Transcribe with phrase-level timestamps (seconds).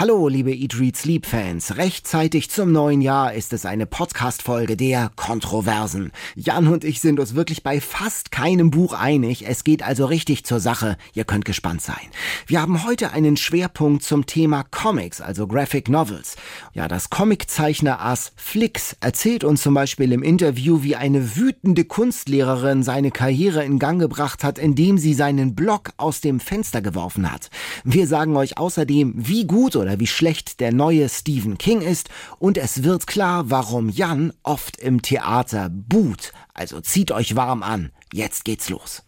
[0.00, 1.76] Hallo, liebe Eat, Read, Sleep Fans.
[1.76, 6.10] Rechtzeitig zum neuen Jahr ist es eine Podcast-Folge der Kontroversen.
[6.34, 9.46] Jan und ich sind uns wirklich bei fast keinem Buch einig.
[9.46, 10.96] Es geht also richtig zur Sache.
[11.12, 12.00] Ihr könnt gespannt sein.
[12.46, 16.36] Wir haben heute einen Schwerpunkt zum Thema Comics, also Graphic Novels.
[16.72, 22.82] Ja, das Comiczeichner As Flix erzählt uns zum Beispiel im Interview, wie eine wütende Kunstlehrerin
[22.82, 27.50] seine Karriere in Gang gebracht hat, indem sie seinen Blog aus dem Fenster geworfen hat.
[27.84, 32.10] Wir sagen euch außerdem, wie gut oder oder wie schlecht der neue Stephen King ist
[32.38, 36.32] und es wird klar, warum Jan oft im Theater buht.
[36.54, 37.90] Also zieht euch warm an.
[38.12, 39.02] Jetzt geht's los.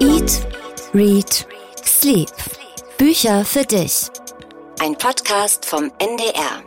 [0.00, 0.46] Eat,
[0.92, 1.46] Read,
[1.82, 2.28] Sleep.
[2.98, 4.10] Bücher für dich.
[4.80, 6.62] Ein Podcast vom NDR.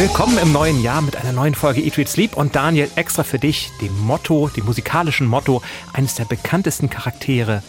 [0.00, 3.38] Willkommen im neuen Jahr mit einer neuen Folge Eat, Read, Sleep und Daniel, extra für
[3.38, 5.60] dich, dem Motto, dem musikalischen Motto
[5.92, 7.62] eines der bekanntesten Charaktere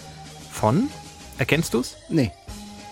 [0.49, 0.87] von,
[1.39, 1.97] erkennst du's?
[2.07, 2.31] Nee.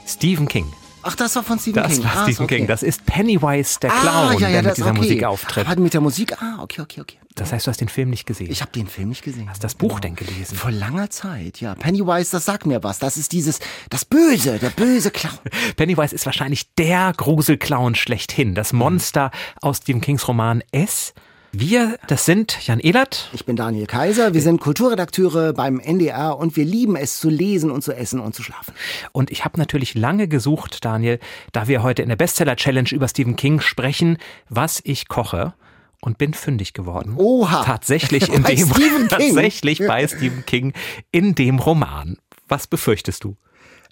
[0.06, 0.66] Stephen King.
[1.04, 2.04] Ach, das war von Stephen das King.
[2.04, 2.58] Das war Stephen okay.
[2.58, 2.68] King.
[2.68, 4.98] Das ist Pennywise, der Clown, ah, ja, ja, der mit dieser okay.
[4.98, 5.68] Musik auftritt.
[5.70, 6.34] Hat mit der Musik?
[6.42, 7.18] Ah, okay, okay, okay.
[7.40, 8.52] Das heißt, du hast den Film nicht gesehen?
[8.52, 9.50] Ich habe den Film nicht gesehen.
[9.50, 10.16] Hast das Buch genau.
[10.16, 10.58] denn gelesen?
[10.58, 11.74] Vor langer Zeit, ja.
[11.74, 13.00] Pennywise, das sagt mir was.
[13.00, 13.60] Das ist dieses,
[13.90, 15.38] das Böse, der böse Clown.
[15.78, 18.56] Pennywise ist wahrscheinlich der Gruselclown schlechthin.
[18.56, 19.32] Das Monster
[19.62, 21.14] aus Stephen Kings Roman S.
[21.54, 23.30] Wir, das sind Jan Ehlert.
[23.32, 24.34] Ich bin Daniel Kaiser.
[24.34, 28.36] Wir sind Kulturredakteure beim NDR und wir lieben es zu lesen und zu essen und
[28.36, 28.74] zu schlafen.
[29.14, 31.20] Und ich habe natürlich lange gesucht, Daniel,
[31.54, 34.18] da wir heute in der Bestseller Challenge über Stephen King sprechen,
[34.50, 35.54] was ich koche
[36.02, 37.16] und bin fündig geworden.
[37.18, 37.64] Oha.
[37.64, 39.34] Tatsächlich in bei dem Stephen King.
[39.36, 40.74] tatsächlich bei Stephen King
[41.12, 42.18] in dem Roman.
[42.48, 43.36] Was befürchtest du?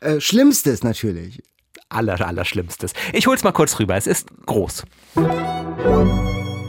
[0.02, 1.42] Äh, Schlimmstes natürlich.
[1.90, 2.94] Aller, aller Schlimmstes.
[3.14, 3.96] Ich hol's mal kurz rüber.
[3.96, 4.84] Es ist groß.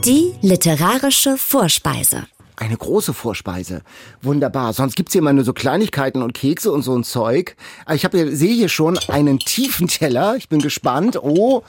[0.05, 2.27] Die literarische Vorspeise.
[2.56, 3.83] Eine große Vorspeise.
[4.23, 4.73] Wunderbar.
[4.73, 7.56] Sonst gibt's hier immer nur so Kleinigkeiten und Kekse und so ein Zeug.
[7.92, 10.36] Ich hab hier, sehe hier schon einen tiefen Teller.
[10.36, 11.17] Ich bin gespannt.
[11.23, 11.62] Oh,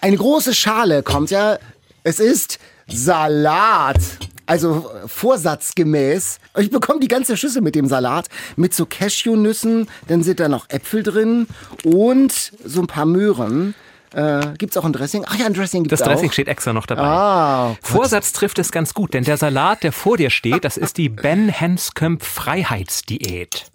[0.00, 1.58] eine große Schale kommt ja.
[2.04, 2.58] Es ist
[2.88, 4.00] Salat.
[4.46, 6.38] Also vorsatzgemäß.
[6.58, 8.28] Ich bekomme die ganze Schüssel mit dem Salat.
[8.54, 9.88] Mit so Cashewnüssen.
[10.06, 11.48] Dann sind da noch Äpfel drin.
[11.84, 13.74] Und so ein paar Möhren.
[14.14, 15.24] Äh, gibt es auch ein Dressing?
[15.28, 16.06] Ach ja, ein Dressing gibt Das auch.
[16.06, 17.02] Dressing steht extra noch dabei.
[17.02, 20.96] Ah, Vorsatz trifft es ganz gut, denn der Salat, der vor dir steht, das ist
[20.96, 23.66] die Ben Hanscomb Freiheitsdiät.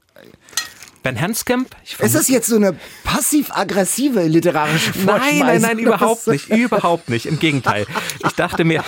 [1.03, 1.67] Ben Hanscomb?
[1.99, 5.39] Ist das jetzt so eine passiv-aggressive literarische Vorspeise?
[5.39, 7.25] Nein, nein, nein, überhaupt nicht, überhaupt nicht.
[7.25, 7.87] Im Gegenteil.
[8.23, 8.83] Ich dachte mir,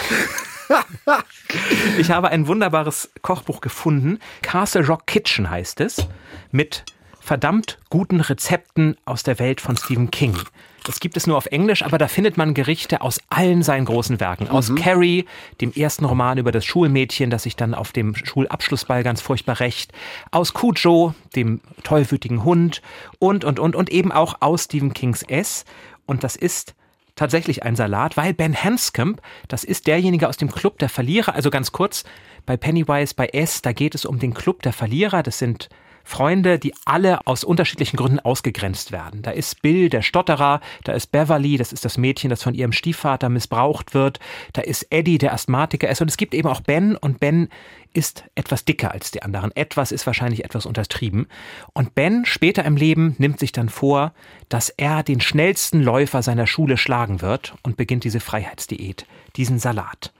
[1.97, 4.19] ich habe ein wunderbares Kochbuch gefunden.
[4.41, 6.07] Castle Rock Kitchen heißt es.
[6.51, 6.84] Mit
[7.19, 10.38] verdammt guten Rezepten aus der Welt von Stephen King.
[10.83, 14.19] Das gibt es nur auf Englisch, aber da findet man Gerichte aus allen seinen großen
[14.19, 14.49] Werken.
[14.49, 14.75] Aus mhm.
[14.75, 15.25] Carrie,
[15.61, 19.94] dem ersten Roman über das Schulmädchen, das sich dann auf dem Schulabschlussball ganz furchtbar rächt.
[20.31, 22.81] Aus Cujo, dem tollwütigen Hund.
[23.19, 25.66] Und, und, und, und eben auch aus Stephen Kings S.
[26.05, 26.75] Und das ist
[27.15, 31.35] tatsächlich ein Salat, weil Ben Hanscomb, das ist derjenige aus dem Club der Verlierer.
[31.35, 32.03] Also ganz kurz,
[32.45, 35.23] bei Pennywise, bei S, da geht es um den Club der Verlierer.
[35.23, 35.69] Das sind
[36.03, 39.21] Freunde, die alle aus unterschiedlichen Gründen ausgegrenzt werden.
[39.21, 42.71] Da ist Bill, der Stotterer, da ist Beverly, das ist das Mädchen, das von ihrem
[42.71, 44.19] Stiefvater missbraucht wird,
[44.53, 47.49] da ist Eddie, der Asthmatiker ist und es gibt eben auch Ben und Ben
[47.93, 49.55] ist etwas dicker als die anderen.
[49.55, 51.27] Etwas ist wahrscheinlich etwas untertrieben.
[51.73, 54.13] Und Ben später im Leben nimmt sich dann vor,
[54.49, 60.12] dass er den schnellsten Läufer seiner Schule schlagen wird und beginnt diese Freiheitsdiät, diesen Salat.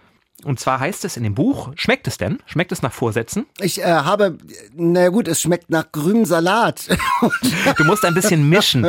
[0.44, 2.40] Und zwar heißt es in dem Buch, schmeckt es denn?
[2.46, 3.46] Schmeckt es nach Vorsätzen?
[3.59, 4.38] Ich äh, habe,
[4.76, 6.88] na gut, es schmeckt nach grünem Salat.
[7.78, 8.86] du musst ein bisschen mischen.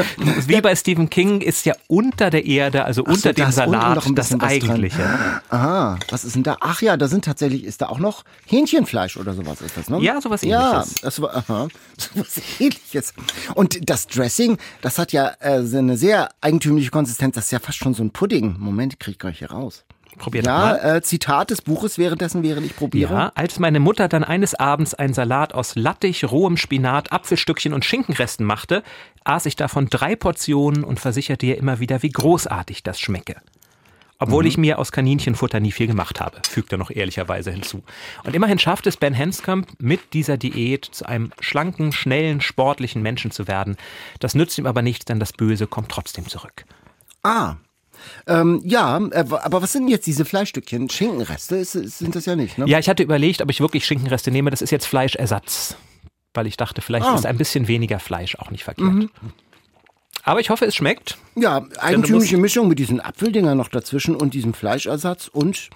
[0.46, 4.40] Wie bei Stephen King ist ja unter der Erde, also unter so, dem Salat, das
[4.40, 5.02] Eigentliche.
[5.48, 6.56] Aha, was ist denn da?
[6.60, 10.00] Ach ja, da sind tatsächlich, ist da auch noch Hähnchenfleisch oder sowas ist das, ne?
[10.00, 10.62] Ja, sowas ähnliches.
[10.62, 13.14] Ja, das war, aha, sowas ähnliches.
[13.54, 17.78] Und das Dressing, das hat ja äh, eine sehr eigentümliche Konsistenz, das ist ja fast
[17.78, 18.56] schon so ein Pudding.
[18.58, 19.84] Moment, krieg ich gleich hier raus.
[20.18, 20.96] Probiert ja, mal.
[20.96, 23.12] Äh, Zitat des Buches währenddessen, während ich probiere.
[23.12, 27.84] Ja, als meine Mutter dann eines Abends einen Salat aus Lattich, rohem Spinat, Apfelstückchen und
[27.84, 28.82] Schinkenresten machte,
[29.24, 33.36] aß ich davon drei Portionen und versicherte ihr immer wieder, wie großartig das schmecke.
[34.18, 34.48] Obwohl mhm.
[34.48, 37.82] ich mir aus Kaninchenfutter nie viel gemacht habe, fügt er noch ehrlicherweise hinzu.
[38.22, 43.32] Und immerhin schafft es Ben Hanscomb, mit dieser Diät zu einem schlanken, schnellen, sportlichen Menschen
[43.32, 43.76] zu werden.
[44.20, 46.64] Das nützt ihm aber nichts, denn das Böse kommt trotzdem zurück.
[47.22, 47.56] Ah,
[48.26, 50.88] ähm, ja, äh, aber was sind jetzt diese Fleischstückchen?
[50.90, 52.66] Schinkenreste ist, sind das ja nicht, ne?
[52.66, 54.50] Ja, ich hatte überlegt, ob ich wirklich Schinkenreste nehme.
[54.50, 55.76] Das ist jetzt Fleischersatz.
[56.32, 57.14] Weil ich dachte, vielleicht ah.
[57.14, 58.92] ist ein bisschen weniger Fleisch auch nicht verkehrt.
[58.92, 59.10] Mhm.
[60.24, 61.18] Aber ich hoffe, es schmeckt.
[61.36, 65.68] Ja, eigentümliche Mischung mit diesen Apfeldingern noch dazwischen und diesem Fleischersatz und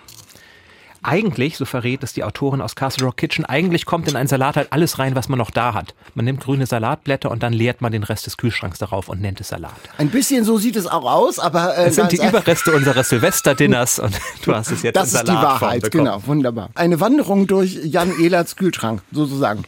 [1.02, 4.56] eigentlich, so verrät es die Autorin aus Castle Rock Kitchen, eigentlich kommt in einen Salat
[4.56, 5.94] halt alles rein, was man noch da hat.
[6.14, 9.40] Man nimmt grüne Salatblätter und dann leert man den Rest des Kühlschranks darauf und nennt
[9.40, 9.72] es Salat.
[9.96, 13.98] Ein bisschen so sieht es auch aus, aber äh, das sind die Überreste unseres Silvesterdinners
[13.98, 16.04] und du hast es jetzt Das ist die Wahrheit, bekommen.
[16.04, 16.70] genau, wunderbar.
[16.74, 19.64] Eine Wanderung durch Jan Ehlerts Kühlschrank, sozusagen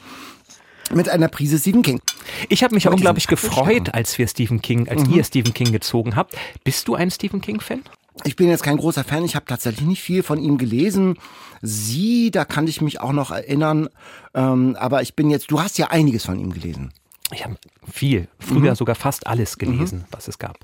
[0.92, 2.00] mit einer Prise Stephen King.
[2.48, 5.14] Ich habe mich ja unglaublich gefreut, als wir Stephen King, als mhm.
[5.14, 6.34] ihr Stephen King gezogen habt.
[6.64, 7.82] Bist du ein Stephen King-Fan?
[8.24, 11.16] Ich bin jetzt kein großer Fan, ich habe tatsächlich nicht viel von ihm gelesen.
[11.62, 13.88] Sie, da kann ich mich auch noch erinnern.
[14.34, 16.92] Ähm, aber ich bin jetzt, du hast ja einiges von ihm gelesen.
[17.32, 17.56] Ich habe
[17.90, 18.76] viel, früher mhm.
[18.76, 20.04] sogar fast alles gelesen, mhm.
[20.10, 20.58] was es gab.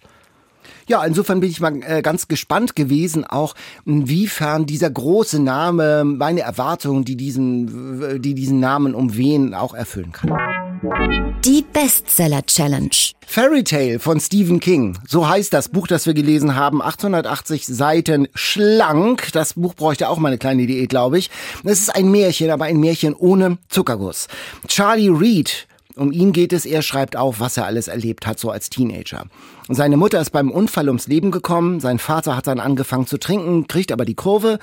[0.88, 3.54] Ja, insofern bin ich mal äh, ganz gespannt gewesen, auch
[3.84, 10.30] inwiefern dieser große Name meine Erwartungen, die diesen, die diesen Namen umwehen, auch erfüllen kann.
[11.46, 12.90] Die Bestseller Challenge.
[13.24, 14.98] Fairy Tale von Stephen King.
[15.06, 16.82] So heißt das Buch, das wir gelesen haben.
[16.82, 19.28] 880 Seiten schlank.
[19.30, 21.30] Das Buch bräuchte auch mal eine kleine Diät, glaube ich.
[21.62, 24.26] Es ist ein Märchen, aber ein Märchen ohne Zuckerguss.
[24.66, 28.50] Charlie Reed um ihn geht es, er schreibt auf, was er alles erlebt hat, so
[28.50, 29.24] als Teenager.
[29.68, 33.66] seine Mutter ist beim Unfall ums Leben gekommen, sein Vater hat dann angefangen zu trinken,
[33.66, 34.58] kriegt aber die Kurve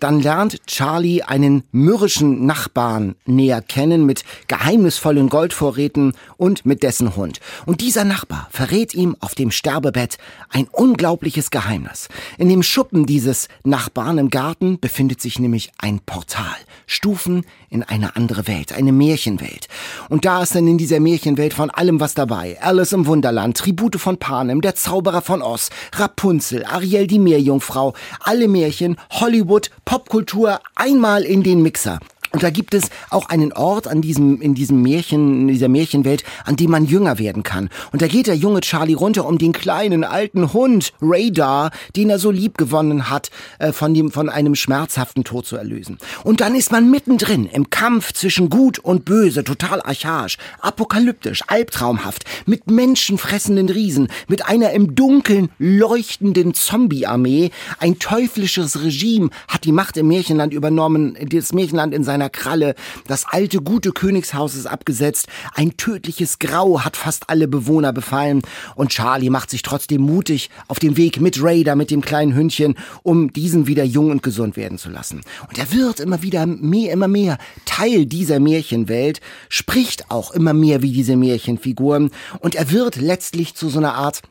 [0.00, 7.40] dann lernt Charlie einen mürrischen Nachbarn näher kennen mit geheimnisvollen Goldvorräten und mit dessen Hund.
[7.66, 10.18] Und dieser Nachbar verrät ihm auf dem Sterbebett
[10.48, 12.08] ein unglaubliches Geheimnis.
[12.38, 16.56] In dem Schuppen dieses Nachbarn im Garten befindet sich nämlich ein Portal.
[16.92, 19.68] Stufen in eine andere Welt, eine Märchenwelt.
[20.08, 22.58] Und da ist dann in dieser Märchenwelt von allem was dabei.
[22.60, 28.46] Alice im Wunderland, Tribute von Panem, der Zauberer von Oz, Rapunzel, Ariel die Meerjungfrau, alle
[28.46, 31.98] Märchen, Hollywood, Popkultur einmal in den Mixer.
[32.32, 36.24] Und da gibt es auch einen Ort an diesem, in diesem Märchen, in dieser Märchenwelt,
[36.44, 37.68] an dem man jünger werden kann.
[37.92, 42.18] Und da geht der junge Charlie runter, um den kleinen alten Hund Radar, den er
[42.18, 45.98] so lieb gewonnen hat, äh, von dem, von einem schmerzhaften Tod zu erlösen.
[46.24, 52.24] Und dann ist man mittendrin im Kampf zwischen Gut und Böse, total archaisch, apokalyptisch, albtraumhaft,
[52.46, 57.50] mit menschenfressenden Riesen, mit einer im Dunkeln leuchtenden Zombie-Armee.
[57.78, 62.74] Ein teuflisches Regime hat die Macht im Märchenland übernommen, das Märchenland in seiner seiner Kralle.
[63.06, 65.26] Das alte, gute Königshaus ist abgesetzt.
[65.54, 68.42] Ein tödliches Grau hat fast alle Bewohner befallen.
[68.76, 72.76] Und Charlie macht sich trotzdem mutig auf dem Weg mit Raider, mit dem kleinen Hündchen,
[73.02, 75.22] um diesen wieder jung und gesund werden zu lassen.
[75.48, 80.82] Und er wird immer wieder mehr, immer mehr Teil dieser Märchenwelt, spricht auch immer mehr
[80.82, 82.10] wie diese Märchenfiguren.
[82.38, 84.22] Und er wird letztlich zu so einer Art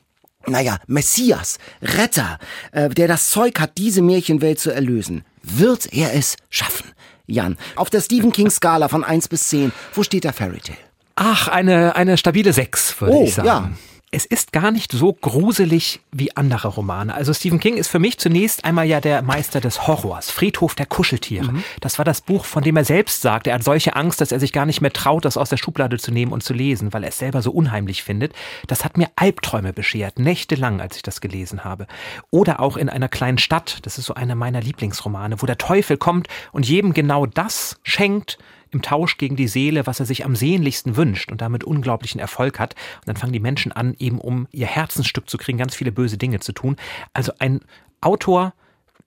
[0.47, 2.39] naja, Messias, Retter,
[2.71, 5.23] äh, der das Zeug hat, diese Märchenwelt zu erlösen.
[5.43, 6.91] Wird er es schaffen?
[7.27, 10.77] Jan, auf der Stephen King Skala von 1 bis 10, wo steht der Fairy Tale?
[11.15, 13.47] Ach, eine, eine stabile 6, würde oh, ich sagen.
[13.47, 13.69] Ja
[14.13, 17.13] es ist gar nicht so gruselig wie andere Romane.
[17.13, 20.85] Also Stephen King ist für mich zunächst einmal ja der Meister des Horrors, Friedhof der
[20.85, 21.53] Kuscheltiere.
[21.53, 21.63] Mhm.
[21.79, 24.41] Das war das Buch, von dem er selbst sagt, er hat solche Angst, dass er
[24.41, 27.03] sich gar nicht mehr traut, das aus der Schublade zu nehmen und zu lesen, weil
[27.03, 28.33] er es selber so unheimlich findet.
[28.67, 31.87] Das hat mir Albträume beschert, nächtelang, als ich das gelesen habe.
[32.31, 35.95] Oder auch in einer kleinen Stadt, das ist so einer meiner Lieblingsromane, wo der Teufel
[35.95, 38.37] kommt und jedem genau das schenkt,
[38.71, 42.59] im Tausch gegen die Seele, was er sich am sehnlichsten wünscht und damit unglaublichen Erfolg
[42.59, 42.75] hat.
[42.99, 46.17] Und dann fangen die Menschen an, eben um ihr Herzensstück zu kriegen, ganz viele böse
[46.17, 46.75] Dinge zu tun.
[47.13, 47.61] Also ein
[47.99, 48.53] Autor,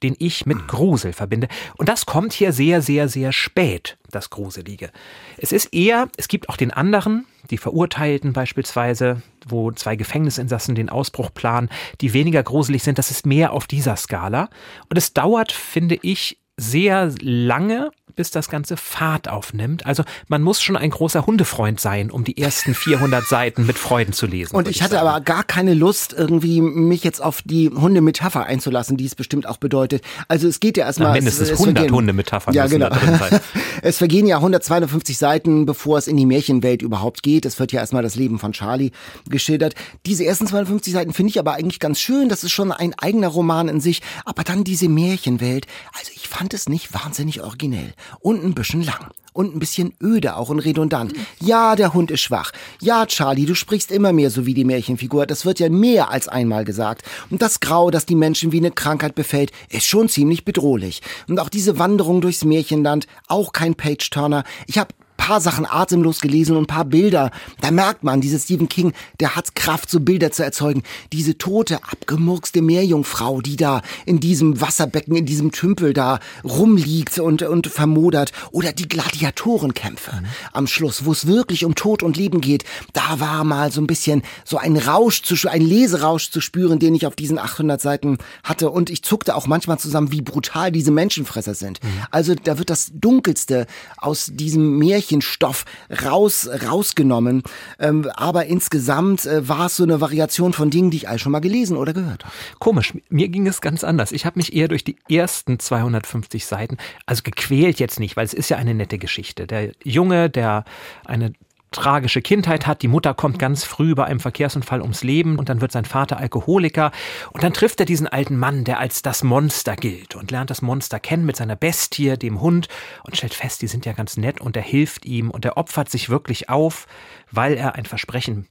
[0.03, 1.49] den ich mit Grusel verbinde.
[1.77, 4.91] Und das kommt hier sehr, sehr, sehr spät, das Gruselige.
[5.39, 10.91] Es ist eher, es gibt auch den anderen, die Verurteilten beispielsweise, wo zwei Gefängnisinsassen den
[10.91, 11.69] Ausbruch planen,
[12.01, 12.99] die weniger gruselig sind.
[12.99, 14.49] Das ist mehr auf dieser Skala.
[14.89, 19.85] Und es dauert, finde ich, sehr lange, bis das Ganze Fahrt aufnimmt.
[19.85, 24.13] Also man muss schon ein großer Hundefreund sein, um die ersten 400 Seiten mit Freuden
[24.13, 24.55] zu lesen.
[24.55, 25.09] Und ich hatte sagen.
[25.09, 29.57] aber gar keine Lust, irgendwie mich jetzt auf die Hundemetapher einzulassen, die es bestimmt auch
[29.57, 30.03] bedeutet.
[30.29, 31.09] Also es geht ja erstmal...
[31.09, 32.91] Na, mindestens es, es 100 Hundemetaphern ja, genau.
[33.83, 37.45] es vergehen ja 152 Seiten, bevor es in die Märchenwelt überhaupt geht.
[37.45, 38.93] Es wird ja erstmal das Leben von Charlie
[39.29, 39.75] geschildert.
[40.07, 42.29] Diese ersten 250 Seiten finde ich aber eigentlich ganz schön.
[42.29, 44.03] Das ist schon ein eigener Roman in sich.
[44.25, 45.67] Aber dann diese Märchenwelt.
[45.99, 49.93] Also ich fand fand es nicht wahnsinnig originell und ein bisschen lang und ein bisschen
[50.03, 51.13] öde auch und redundant.
[51.41, 52.53] Ja, der Hund ist schwach.
[52.81, 55.27] Ja, Charlie, du sprichst immer mehr so wie die Märchenfigur.
[55.27, 57.03] Das wird ja mehr als einmal gesagt.
[57.31, 61.03] Und das Grau, das die Menschen wie eine Krankheit befällt, ist schon ziemlich bedrohlich.
[61.29, 64.45] Und auch diese Wanderung durchs Märchenland, auch kein Page-Turner.
[64.67, 67.31] Ich habe paar Sachen atemlos gelesen und ein paar Bilder.
[67.61, 70.83] Da merkt man, dieser Stephen King, der hat Kraft, so Bilder zu erzeugen.
[71.13, 77.43] Diese tote, abgemurkste Meerjungfrau, die da in diesem Wasserbecken, in diesem Tümpel da rumliegt und,
[77.43, 78.33] und vermodert.
[78.51, 80.27] Oder die Gladiatorenkämpfe mhm.
[80.53, 82.65] am Schluss, wo es wirklich um Tod und Leben geht.
[82.93, 86.95] Da war mal so ein bisschen so ein Rausch zu, ein Leserausch zu spüren, den
[86.95, 88.71] ich auf diesen 800 Seiten hatte.
[88.71, 91.83] Und ich zuckte auch manchmal zusammen, wie brutal diese Menschenfresser sind.
[91.83, 91.89] Mhm.
[92.11, 93.67] Also da wird das Dunkelste
[93.97, 94.77] aus diesem
[95.15, 95.65] Märchenstoff
[96.05, 97.43] raus, rausgenommen.
[97.79, 101.33] Ähm, aber insgesamt äh, war es so eine Variation von Dingen, die ich all schon
[101.33, 102.35] mal gelesen oder gehört habe.
[102.59, 104.13] Komisch, mir ging es ganz anders.
[104.13, 108.35] Ich habe mich eher durch die ersten 250 Seiten, also gequält jetzt nicht, weil es
[108.35, 109.47] ist ja eine nette Geschichte.
[109.47, 110.65] Der Junge, der
[111.05, 111.33] eine
[111.75, 112.83] tragische Kindheit hat.
[112.83, 116.19] Die Mutter kommt ganz früh bei einem Verkehrsunfall ums Leben und dann wird sein Vater
[116.19, 116.93] Alkoholiker.
[117.33, 120.63] Und dann trifft er diesen alten Mann, der als das Monster gilt und lernt das
[120.63, 122.69] Monster kennen mit seiner Bestie, dem Hund
[123.05, 125.91] und stellt fest, die sind ja ganz nett und er hilft ihm und er opfert
[125.91, 126.87] sich wirklich auf,
[127.31, 128.47] weil er ein Versprechen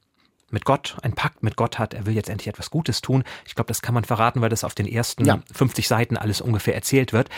[0.54, 3.24] mit Gott, ein Pakt mit Gott hat, er will jetzt endlich etwas Gutes tun.
[3.46, 5.42] Ich glaube, das kann man verraten, weil das auf den ersten ja.
[5.52, 7.30] 50 Seiten alles ungefähr erzählt wird.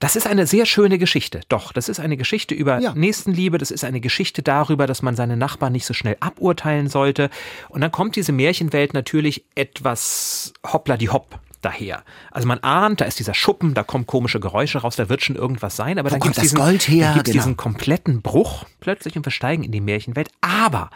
[0.00, 1.42] Das ist eine sehr schöne Geschichte.
[1.48, 2.94] Doch, das ist eine Geschichte über ja.
[2.94, 7.28] Nächstenliebe, das ist eine Geschichte darüber, dass man seine Nachbarn nicht so schnell aburteilen sollte.
[7.68, 12.02] Und dann kommt diese Märchenwelt natürlich etwas hoppla die hopp daher.
[12.30, 15.36] Also man ahnt, da ist dieser Schuppen, da kommen komische Geräusche raus, da wird schon
[15.36, 17.22] irgendwas sein, aber Wo dann gibt es diesen, genau.
[17.22, 20.30] diesen kompletten Bruch plötzlich und wir steigen in die Märchenwelt.
[20.40, 20.88] Aber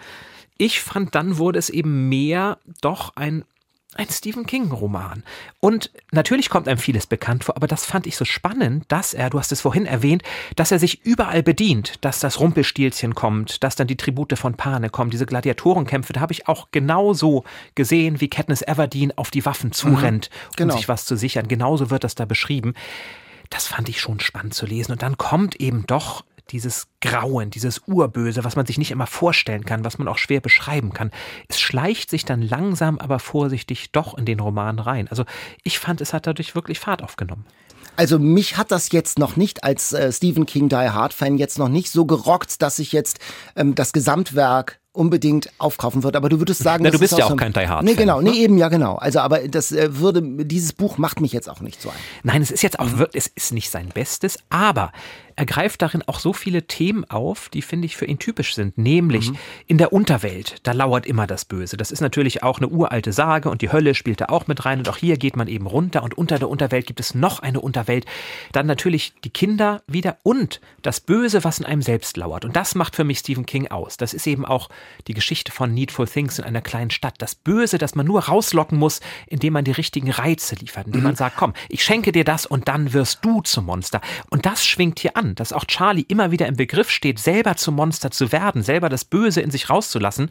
[0.56, 3.44] ich fand, dann wurde es eben mehr doch ein
[3.94, 5.22] ein Stephen King-Roman.
[5.60, 9.30] Und natürlich kommt einem vieles bekannt vor, aber das fand ich so spannend, dass er,
[9.30, 10.22] du hast es vorhin erwähnt,
[10.56, 14.90] dass er sich überall bedient, dass das Rumpelstilzchen kommt, dass dann die Tribute von Pane
[14.90, 19.72] kommen, diese Gladiatorenkämpfe, da habe ich auch genauso gesehen, wie Katniss Everdeen auf die Waffen
[19.72, 20.74] zurennt, mhm, genau.
[20.74, 21.48] um sich was zu sichern.
[21.48, 22.74] Genauso wird das da beschrieben.
[23.50, 24.92] Das fand ich schon spannend zu lesen.
[24.92, 29.64] Und dann kommt eben doch dieses Grauen, dieses Urböse, was man sich nicht immer vorstellen
[29.64, 31.10] kann, was man auch schwer beschreiben kann.
[31.48, 35.08] Es schleicht sich dann langsam, aber vorsichtig doch in den Roman rein.
[35.08, 35.24] Also
[35.62, 37.46] ich fand, es hat dadurch wirklich Fahrt aufgenommen.
[37.96, 41.58] Also mich hat das jetzt noch nicht als äh, Stephen King Die Hard Fan jetzt
[41.58, 43.20] noch nicht so gerockt, dass ich jetzt
[43.56, 46.16] ähm, das Gesamtwerk unbedingt aufkaufen wird.
[46.16, 47.84] Aber du würdest sagen, Na, du bist ja auch so kein Die Hard.
[47.84, 48.36] Nee, genau, nee, ne?
[48.36, 48.94] eben, ja, genau.
[48.94, 51.96] Also, aber das äh, würde, dieses Buch macht mich jetzt auch nicht so ein.
[52.22, 53.06] Nein, es ist jetzt auch, mhm.
[53.12, 54.92] es ist nicht sein Bestes, aber
[55.36, 58.78] er greift darin auch so viele Themen auf, die, finde ich, für ihn typisch sind.
[58.78, 59.38] Nämlich mhm.
[59.66, 61.76] in der Unterwelt, da lauert immer das Böse.
[61.76, 64.78] Das ist natürlich auch eine uralte Sage und die Hölle spielt da auch mit rein.
[64.78, 67.60] Und auch hier geht man eben runter und unter der Unterwelt gibt es noch eine
[67.60, 68.06] Unterwelt.
[68.52, 72.44] Dann natürlich die Kinder wieder und das Böse, was in einem selbst lauert.
[72.44, 73.96] Und das macht für mich Stephen King aus.
[73.96, 74.68] Das ist eben auch
[75.08, 77.14] die Geschichte von Needful Things in einer kleinen Stadt.
[77.18, 81.06] Das Böse, das man nur rauslocken muss, indem man die richtigen Reize liefert, indem mhm.
[81.08, 84.00] man sagt, komm, ich schenke dir das und dann wirst du zum Monster.
[84.30, 87.56] Und das schwingt hier an an, dass auch Charlie immer wieder im Begriff steht, selber
[87.56, 90.30] zum Monster zu werden, selber das Böse in sich rauszulassen.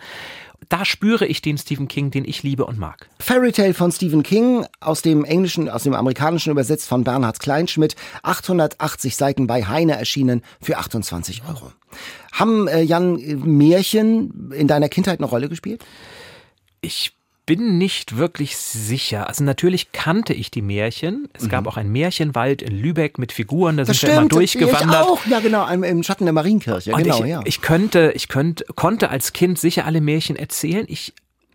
[0.69, 3.09] Da spüre ich den Stephen King, den ich liebe und mag.
[3.19, 7.95] Fairy Tale von Stephen King, aus dem Englischen, aus dem Amerikanischen übersetzt von Bernhard Kleinschmidt,
[8.21, 11.73] 880 Seiten bei Heine erschienen für 28 Euro.
[12.31, 15.83] Haben äh, Jan Märchen in deiner Kindheit eine Rolle gespielt?
[16.79, 17.13] Ich
[17.45, 19.27] bin nicht wirklich sicher.
[19.27, 21.27] Also natürlich kannte ich die Märchen.
[21.33, 21.49] Es mhm.
[21.49, 25.03] gab auch einen Märchenwald in Lübeck mit Figuren, da das sind stimmt, wir immer durchgewandert.
[25.03, 26.93] Ich auch, ja genau, im Schatten der Marienkirche.
[26.93, 27.41] Und genau, ich, ja.
[27.43, 30.85] ich könnte, ich könnte, konnte als Kind sicher alle Märchen erzählen.
[30.87, 31.13] Ich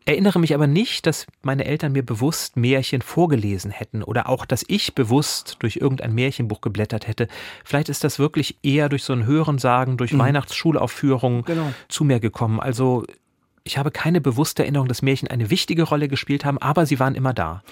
[0.09, 4.64] erinnere mich aber nicht, dass meine Eltern mir bewusst Märchen vorgelesen hätten oder auch, dass
[4.66, 7.28] ich bewusst durch irgendein Märchenbuch geblättert hätte.
[7.64, 10.21] Vielleicht ist das wirklich eher durch so ein Hörensagen, durch mhm.
[10.21, 11.73] Weihnachtsschulaufführungen genau.
[11.88, 12.59] zu mir gekommen.
[12.59, 13.04] Also
[13.65, 17.15] ich habe keine bewusste Erinnerung, dass Märchen eine wichtige Rolle gespielt haben, aber sie waren
[17.15, 17.62] immer da.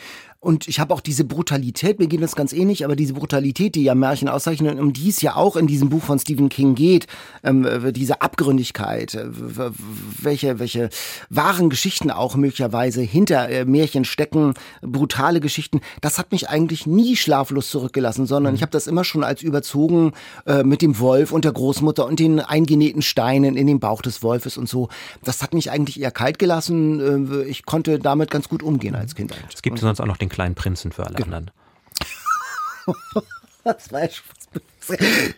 [0.47, 3.83] Und ich habe auch diese Brutalität, mir geht das ganz ähnlich, aber diese Brutalität, die
[3.83, 7.09] ja Märchen auszeichnen, um die es ja auch in diesem Buch von Stephen King geht,
[7.43, 9.27] ähm, diese Abgründigkeit, äh,
[10.23, 10.91] welche, welche
[11.31, 17.17] wahren Geschichten auch möglicherweise hinter äh, Märchen stecken, brutale Geschichten, das hat mich eigentlich nie
[17.17, 18.57] schlaflos zurückgelassen, sondern mhm.
[18.59, 20.13] ich habe das immer schon als überzogen
[20.47, 24.23] äh, mit dem Wolf und der Großmutter und den eingenähten Steinen in den Bauch des
[24.23, 24.91] Wolfes und so.
[25.25, 27.33] Das hat mich eigentlich eher kalt gelassen.
[27.33, 29.35] Äh, ich konnte damit ganz gut umgehen als Kind.
[29.53, 31.39] Es gibt sonst auch noch den kleinen Prinzen für alle genau.
[31.39, 31.51] anderen.
[33.65, 34.03] das war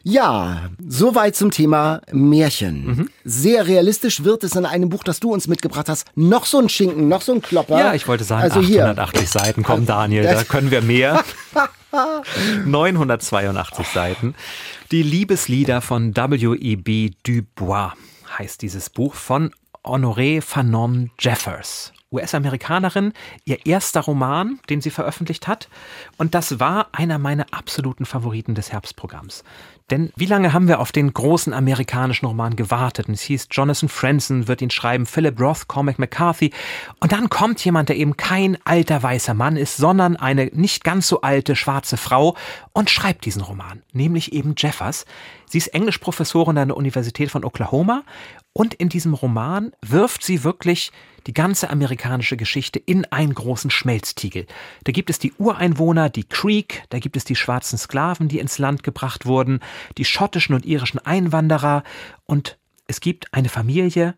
[0.02, 2.86] ja, soweit zum Thema Märchen.
[2.86, 3.10] Mhm.
[3.24, 6.04] Sehr realistisch wird es in einem Buch, das du uns mitgebracht hast.
[6.16, 7.78] Noch so ein Schinken, noch so ein Klopper.
[7.78, 9.26] Ja, ich wollte sagen, also 880 hier.
[9.26, 9.62] Seiten.
[9.62, 11.24] Komm, Daniel, da können wir mehr.
[12.66, 14.34] 982 Seiten.
[14.90, 17.12] Die Liebeslieder von W.E.B.
[17.22, 17.92] Dubois
[18.38, 19.52] heißt dieses Buch von
[19.82, 21.94] Honoré Fanon Jeffers.
[22.10, 23.12] US-Amerikanerin,
[23.44, 25.68] ihr erster Roman, den sie veröffentlicht hat.
[26.16, 29.44] Und das war einer meiner absoluten Favoriten des Herbstprogramms.
[29.90, 33.08] Denn wie lange haben wir auf den großen amerikanischen Roman gewartet?
[33.08, 36.52] Und es hieß, Jonathan Franzen wird ihn schreiben, Philip Roth, Cormac McCarthy.
[37.00, 41.08] Und dann kommt jemand, der eben kein alter weißer Mann ist, sondern eine nicht ganz
[41.08, 42.36] so alte schwarze Frau
[42.72, 45.06] und schreibt diesen Roman, nämlich eben Jeffers.
[45.46, 48.02] Sie ist Englischprofessorin an der Universität von Oklahoma
[48.52, 50.90] und in diesem Roman wirft sie wirklich
[51.26, 54.46] die ganze amerikanische Geschichte in einen großen Schmelztiegel.
[54.84, 58.58] Da gibt es die Ureinwohner, die Creek, da gibt es die schwarzen Sklaven, die ins
[58.58, 59.60] Land gebracht wurden,
[59.96, 61.84] die schottischen und irischen Einwanderer.
[62.24, 64.14] Und es gibt eine Familie,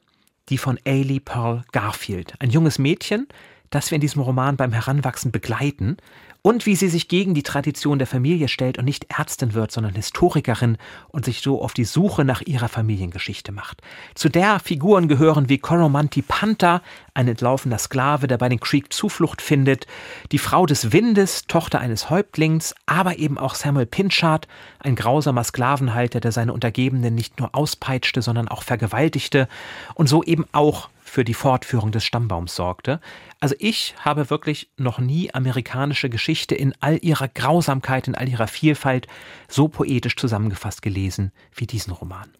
[0.49, 3.29] die von Ailey Pearl Garfield, ein junges Mädchen,
[3.71, 5.97] das wir in diesem Roman beim Heranwachsen begleiten
[6.43, 9.95] und wie sie sich gegen die Tradition der Familie stellt und nicht Ärztin wird, sondern
[9.95, 10.79] Historikerin
[11.09, 13.83] und sich so auf die Suche nach ihrer Familiengeschichte macht.
[14.15, 16.83] Zu der Figuren gehören wie Coromanti Panther,
[17.15, 19.87] ein entlaufener Sklave, der bei den Creek Zuflucht findet,
[20.33, 26.21] die Frau des Windes, Tochter eines Häuptlings, aber eben auch Samuel Pinchard, ein grausamer Sklavenhalter,
[26.21, 29.49] der seine Untergebenen nicht nur auspeitschte, sondern auch vergewaltigte
[29.95, 33.01] und so eben auch für die Fortführung des Stammbaums sorgte.
[33.41, 38.47] Also ich habe wirklich noch nie amerikanische Geschichte in all ihrer Grausamkeit, in all ihrer
[38.47, 39.09] Vielfalt
[39.49, 42.31] so poetisch zusammengefasst gelesen wie diesen Roman.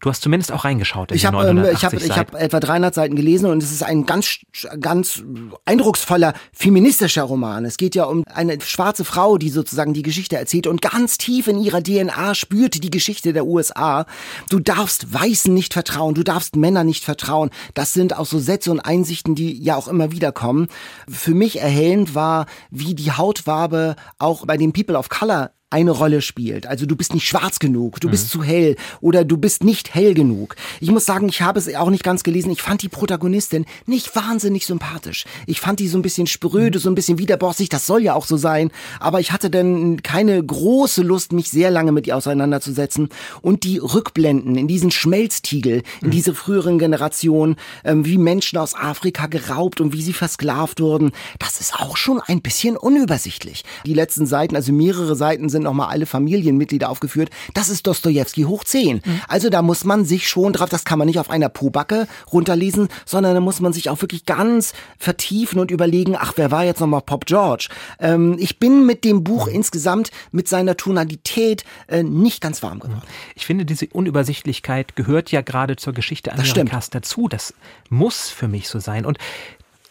[0.00, 2.58] Du hast zumindest auch reingeschaut in ich hab, 980 ähm, Ich habe ich hab etwa
[2.58, 4.38] 300 Seiten gelesen und es ist ein ganz,
[4.80, 5.22] ganz
[5.66, 7.66] eindrucksvoller feministischer Roman.
[7.66, 11.48] Es geht ja um eine schwarze Frau, die sozusagen die Geschichte erzählt und ganz tief
[11.48, 14.06] in ihrer DNA spürt die Geschichte der USA.
[14.48, 17.50] Du darfst Weißen nicht vertrauen, du darfst Männern nicht vertrauen.
[17.74, 20.68] Das sind auch so Sätze und Einsichten, die ja auch immer wieder kommen.
[21.08, 26.20] Für mich erhellend war, wie die Hautfarbe auch bei den People of Color eine Rolle
[26.20, 26.66] spielt.
[26.66, 30.14] Also du bist nicht schwarz genug, du bist zu hell oder du bist nicht hell
[30.14, 30.56] genug.
[30.80, 32.50] Ich muss sagen, ich habe es auch nicht ganz gelesen.
[32.50, 35.24] Ich fand die Protagonistin nicht wahnsinnig sympathisch.
[35.46, 37.68] Ich fand die so ein bisschen spröde, so ein bisschen widerborstig.
[37.68, 38.72] Das soll ja auch so sein.
[38.98, 43.08] Aber ich hatte dann keine große Lust, mich sehr lange mit ihr auseinanderzusetzen.
[43.40, 49.28] Und die Rückblenden in diesen Schmelztiegel, in diese früheren Generationen, ähm, wie Menschen aus Afrika
[49.28, 53.62] geraubt und wie sie versklavt wurden, das ist auch schon ein bisschen unübersichtlich.
[53.86, 57.30] Die letzten Seiten, also mehrere Seiten sind nochmal alle Familienmitglieder aufgeführt.
[57.54, 59.02] Das ist Dostoevsky hoch 10.
[59.28, 62.88] Also da muss man sich schon drauf, das kann man nicht auf einer Pobacke runterlesen,
[63.04, 66.80] sondern da muss man sich auch wirklich ganz vertiefen und überlegen, ach, wer war jetzt
[66.80, 67.68] nochmal Pop George?
[67.98, 73.02] Ähm, ich bin mit dem Buch insgesamt, mit seiner Tonalität äh, nicht ganz warm geworden.
[73.34, 76.32] Ich finde, diese Unübersichtlichkeit gehört ja gerade zur Geschichte.
[76.32, 77.28] Amerikas dazu.
[77.28, 77.54] Das
[77.88, 79.04] muss für mich so sein.
[79.04, 79.18] Und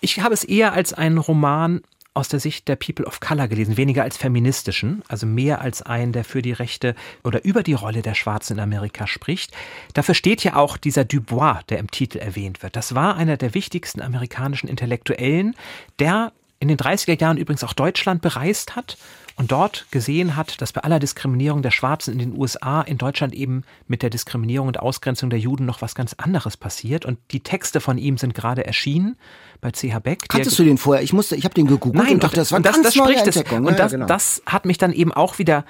[0.02, 1.82] ich habe es eher als einen Roman
[2.14, 6.12] aus der Sicht der People of Color gelesen, weniger als feministischen, also mehr als einen,
[6.12, 9.52] der für die Rechte oder über die Rolle der Schwarzen in Amerika spricht.
[9.94, 12.76] Dafür steht ja auch dieser Dubois, der im Titel erwähnt wird.
[12.76, 15.56] Das war einer der wichtigsten amerikanischen Intellektuellen,
[16.00, 18.98] der in den 30er Jahren übrigens auch Deutschland bereist hat
[19.40, 23.34] und dort gesehen hat, dass bei aller Diskriminierung der Schwarzen in den USA in Deutschland
[23.34, 27.06] eben mit der Diskriminierung und Ausgrenzung der Juden noch was ganz anderes passiert.
[27.06, 29.16] Und die Texte von ihm sind gerade erschienen
[29.62, 30.28] bei CH Beck.
[30.28, 31.04] Kanntest du den vorher?
[31.04, 32.96] Ich musste, ich habe den gegoogelt Nein, und dachte, das war und eine ganz das
[32.98, 33.38] neue spricht es.
[33.38, 33.66] Entdeckung.
[33.66, 34.06] Und Ja, das, genau.
[34.08, 35.64] das hat mich dann eben auch wieder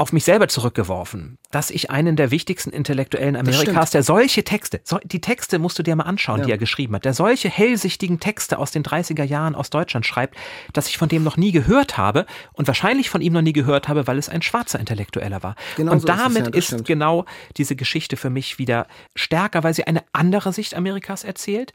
[0.00, 4.98] auf mich selber zurückgeworfen, dass ich einen der wichtigsten Intellektuellen Amerikas, der solche Texte, so,
[5.02, 8.58] die Texte musst du dir mal anschauen, die er geschrieben hat, der solche hellsichtigen Texte
[8.58, 10.36] aus den 30er Jahren aus Deutschland schreibt,
[10.72, 13.88] dass ich von dem noch nie gehört habe und wahrscheinlich von ihm noch nie gehört
[13.88, 15.56] habe, weil es ein schwarzer Intellektueller war.
[15.76, 17.24] Genau und so ist es, damit ja, das ist genau
[17.56, 21.72] diese Geschichte für mich wieder stärker, weil sie eine andere Sicht Amerikas erzählt,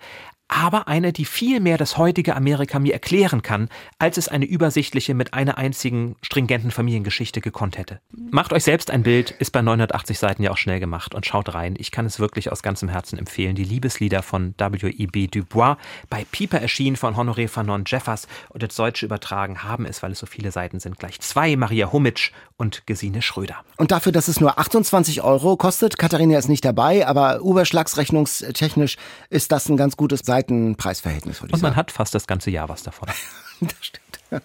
[0.54, 5.16] aber eine, die viel mehr das heutige Amerika mir erklären kann, als es eine übersichtliche
[5.16, 8.00] mit einer einzigen stringenten Familiengeschichte gekonnt hätte.
[8.30, 11.54] Macht euch selbst ein Bild, ist bei 980 Seiten ja auch schnell gemacht und schaut
[11.54, 11.76] rein.
[11.78, 13.56] Ich kann es wirklich aus ganzem Herzen empfehlen.
[13.56, 15.28] Die Liebeslieder von W.E.B.
[15.28, 15.78] Dubois,
[16.10, 20.20] bei Pieper erschienen von Honoré Fanon Jeffers und ins Deutsche übertragen haben es, weil es
[20.20, 23.58] so viele Seiten sind, gleich zwei, Maria Humitsch und Gesine Schröder.
[23.78, 28.98] Und dafür, dass es nur 28 Euro kostet, Katharina ist nicht dabei, aber überschlagsrechnungstechnisch
[29.30, 31.76] ist das ein ganz gutes Seitenpreisverhältnis, würde ich Und man sagen.
[31.78, 33.10] hat fast das ganze Jahr was davon.
[33.62, 34.44] Das stimmt.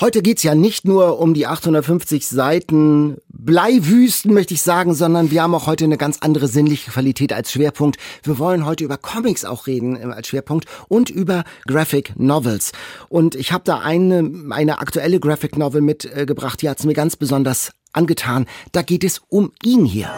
[0.00, 5.42] Heute geht's ja nicht nur um die 850 Seiten Bleiwüsten, möchte ich sagen, sondern wir
[5.42, 7.98] haben auch heute eine ganz andere sinnliche Qualität als Schwerpunkt.
[8.22, 12.72] Wir wollen heute über Comics auch reden äh, als Schwerpunkt und über Graphic Novels.
[13.10, 17.72] Und ich habe da eine, eine aktuelle Graphic Novel mitgebracht, die hat's mir ganz besonders
[17.92, 18.46] angetan.
[18.70, 20.10] Da geht es um ihn hier.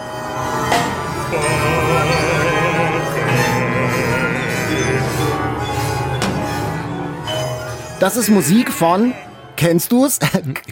[8.00, 9.14] Das ist Musik von,
[9.56, 10.18] kennst du's?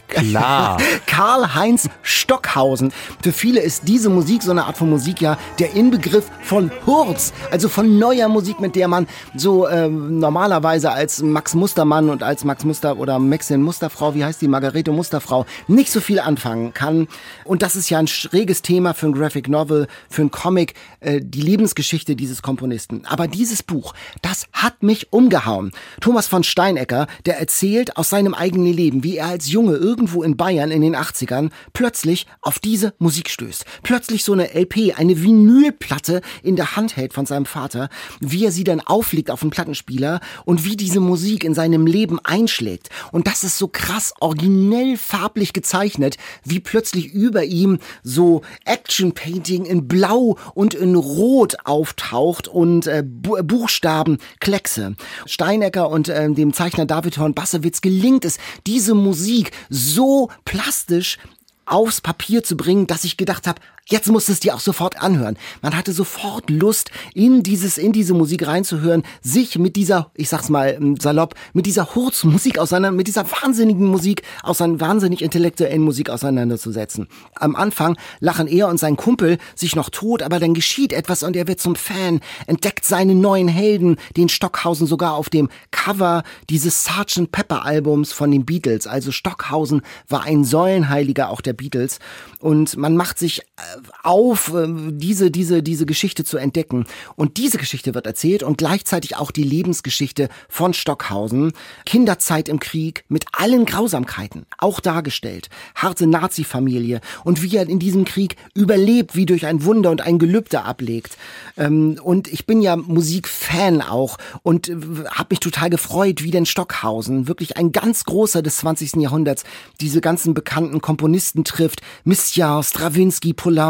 [0.09, 0.79] Klar.
[1.07, 2.93] Karl-Heinz Stockhausen.
[3.23, 7.33] Für viele ist diese Musik, so eine Art von Musik ja, der Inbegriff von Hurz,
[7.51, 12.45] also von neuer Musik, mit der man so äh, normalerweise als Max Mustermann und als
[12.45, 17.09] Max Muster oder Maxine Musterfrau, wie heißt die, Margarete Musterfrau, nicht so viel anfangen kann.
[17.45, 21.21] Und das ist ja ein schräges Thema für ein Graphic Novel, für ein Comic, äh,
[21.23, 23.05] die Lebensgeschichte dieses Komponisten.
[23.07, 25.73] Aber dieses Buch, das hat mich umgehauen.
[26.01, 30.37] Thomas von Steinecker, der erzählt aus seinem eigenen Leben, wie er als Junge irgendwo in
[30.37, 33.65] Bayern in den 80ern plötzlich auf diese Musik stößt.
[33.83, 37.89] Plötzlich so eine LP, eine Vinylplatte in der Hand hält von seinem Vater,
[38.21, 42.19] wie er sie dann auflegt auf den Plattenspieler und wie diese Musik in seinem Leben
[42.25, 42.89] einschlägt.
[43.13, 49.65] Und das ist so krass originell farblich gezeichnet, wie plötzlich über ihm so Action Painting
[49.65, 54.97] in Blau und in Rot auftaucht und äh, Buchstaben, Kleckse.
[55.27, 61.19] Steinecker und äh, dem Zeichner David Horn Bassewitz gelingt es, diese Musik so plastisch
[61.65, 65.03] aufs Papier zu bringen, dass ich gedacht habe, Jetzt musst du es dir auch sofort
[65.03, 65.37] anhören.
[65.61, 70.49] Man hatte sofort Lust, in dieses, in diese Musik reinzuhören, sich mit dieser, ich sag's
[70.49, 75.83] mal ähm, salopp, mit dieser Hurzmusik auseinander, mit dieser wahnsinnigen Musik, aus einer wahnsinnig intellektuellen
[75.83, 77.09] Musik auseinanderzusetzen.
[77.35, 81.35] Am Anfang lachen er und sein Kumpel sich noch tot, aber dann geschieht etwas und
[81.35, 86.85] er wird zum Fan, entdeckt seinen neuen Helden, den Stockhausen sogar auf dem Cover dieses
[86.85, 87.33] Sgt.
[87.33, 88.87] Pepper Albums von den Beatles.
[88.87, 91.99] Also Stockhausen war ein Säulenheiliger auch der Beatles
[92.39, 93.72] und man macht sich äh,
[94.03, 96.87] auf, äh, diese, diese, diese Geschichte zu entdecken.
[97.17, 101.53] Und diese Geschichte wird erzählt und gleichzeitig auch die Lebensgeschichte von Stockhausen.
[101.87, 105.49] Kinderzeit im Krieg mit allen Grausamkeiten, auch dargestellt.
[105.75, 110.19] Harte Nazi-Familie und wie er in diesem Krieg überlebt, wie durch ein Wunder und ein
[110.19, 111.17] Gelübde ablegt.
[111.57, 114.77] Ähm, und ich bin ja Musikfan auch und äh,
[115.11, 118.95] habe mich total gefreut, wie denn Stockhausen, wirklich ein ganz großer des 20.
[118.97, 119.45] Jahrhunderts,
[119.81, 121.83] diese ganzen bekannten Komponisten trifft.
[122.05, 123.62] Misja, Stravinsky, Polanski,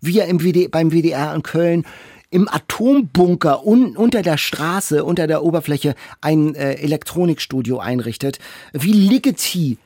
[0.00, 1.84] Wie er im WD, beim WDR in Köln
[2.30, 8.38] im Atombunker un, unter der Straße, unter der Oberfläche ein äh, Elektronikstudio einrichtet,
[8.72, 9.78] wie Ligeti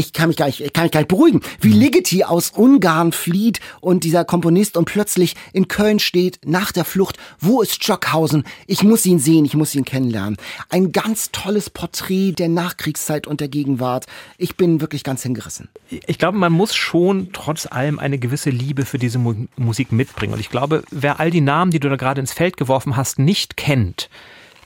[0.00, 1.40] ich kann mich gar nicht, ich kann mich gar nicht beruhigen.
[1.60, 1.80] Wie mhm.
[1.80, 7.18] Ligeti aus Ungarn flieht und dieser Komponist und plötzlich in Köln steht nach der Flucht.
[7.38, 8.44] Wo ist Stockhausen?
[8.66, 10.38] Ich muss ihn sehen, ich muss ihn kennenlernen.
[10.70, 14.06] Ein ganz tolles Porträt der Nachkriegszeit und der Gegenwart.
[14.38, 15.68] Ich bin wirklich ganz hingerissen.
[16.06, 20.32] Ich glaube, man muss schon trotz allem eine gewisse Liebe für diese Mu Musik mitbringen.
[20.32, 23.18] Und ich glaube, wer all die Namen, die du da gerade ins Feld geworfen hast,
[23.18, 24.08] nicht kennt,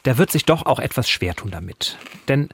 [0.05, 1.97] der wird sich doch auch etwas schwer tun damit.
[2.29, 2.49] Denn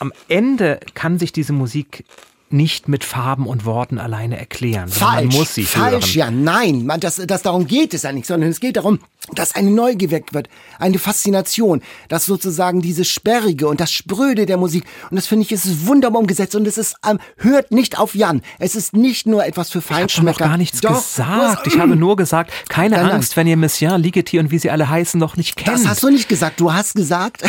[0.00, 2.04] am Ende kann sich diese Musik
[2.52, 4.88] nicht mit Farben und Worten alleine erklären.
[4.88, 6.18] Falsch, man muss sie falsch, hören.
[6.18, 9.00] ja, nein, man, das, das darum geht es ja nicht, sondern es geht darum,
[9.34, 14.56] dass eine Neugier geweckt wird, eine Faszination, dass sozusagen diese Sperrige und das Spröde der
[14.56, 18.14] Musik, und das finde ich, ist wunderbar umgesetzt und es ist, ähm, hört nicht auf
[18.14, 18.42] Jan.
[18.58, 20.30] Es ist nicht nur etwas für Feinschmecker.
[20.30, 21.66] Ich habe gar nichts Doch, gesagt.
[21.66, 23.44] ich habe nur gesagt, keine nein, Angst, nein.
[23.44, 25.76] wenn ihr Messiaen, Ligeti und wie sie alle heißen, noch nicht kennt.
[25.76, 26.58] Das hast du nicht gesagt.
[26.58, 27.42] Du hast gesagt,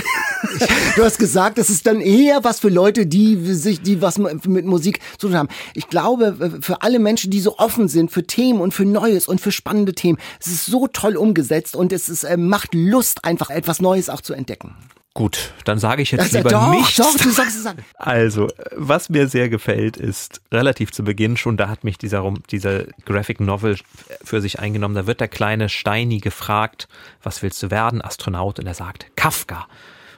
[0.95, 4.65] du hast gesagt, es ist dann eher was für Leute, die sich, die was mit
[4.65, 5.49] Musik zu tun haben.
[5.73, 9.41] Ich glaube, für alle Menschen, die so offen sind für Themen und für Neues und
[9.41, 13.25] für spannende Themen, es ist so toll umgesetzt umgesetzt und es ist, äh, macht Lust,
[13.25, 14.75] einfach etwas Neues auch zu entdecken.
[15.13, 16.95] Gut, dann sage ich jetzt also, lieber doch, nichts.
[16.95, 17.77] Doch, du sagst es an.
[17.97, 22.86] Also, was mir sehr gefällt, ist relativ zu Beginn schon, da hat mich dieser, dieser
[23.06, 23.77] Graphic Novel
[24.23, 24.95] für sich eingenommen.
[24.95, 26.88] Da wird der kleine Steini gefragt,
[27.21, 28.01] was willst du werden?
[28.01, 28.60] Astronaut.
[28.60, 29.67] Und er sagt, Kafka.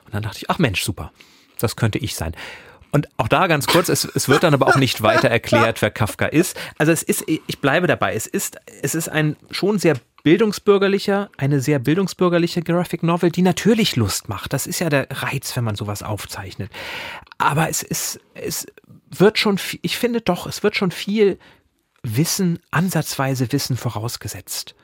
[0.05, 1.11] Und dann dachte ich, ach Mensch, super.
[1.57, 2.35] Das könnte ich sein.
[2.93, 5.89] Und auch da ganz kurz, es, es wird dann aber auch nicht weiter erklärt, wer
[5.89, 6.55] Kafka ist.
[6.77, 11.59] Also es ist, ich bleibe dabei, es ist, es ist ein schon sehr bildungsbürgerlicher, eine
[11.59, 14.53] sehr bildungsbürgerliche Graphic Novel, die natürlich Lust macht.
[14.53, 16.71] Das ist ja der Reiz, wenn man sowas aufzeichnet.
[17.39, 18.67] Aber es ist, es
[19.09, 21.39] wird schon, ich finde doch, es wird schon viel
[22.03, 24.75] Wissen, ansatzweise Wissen vorausgesetzt.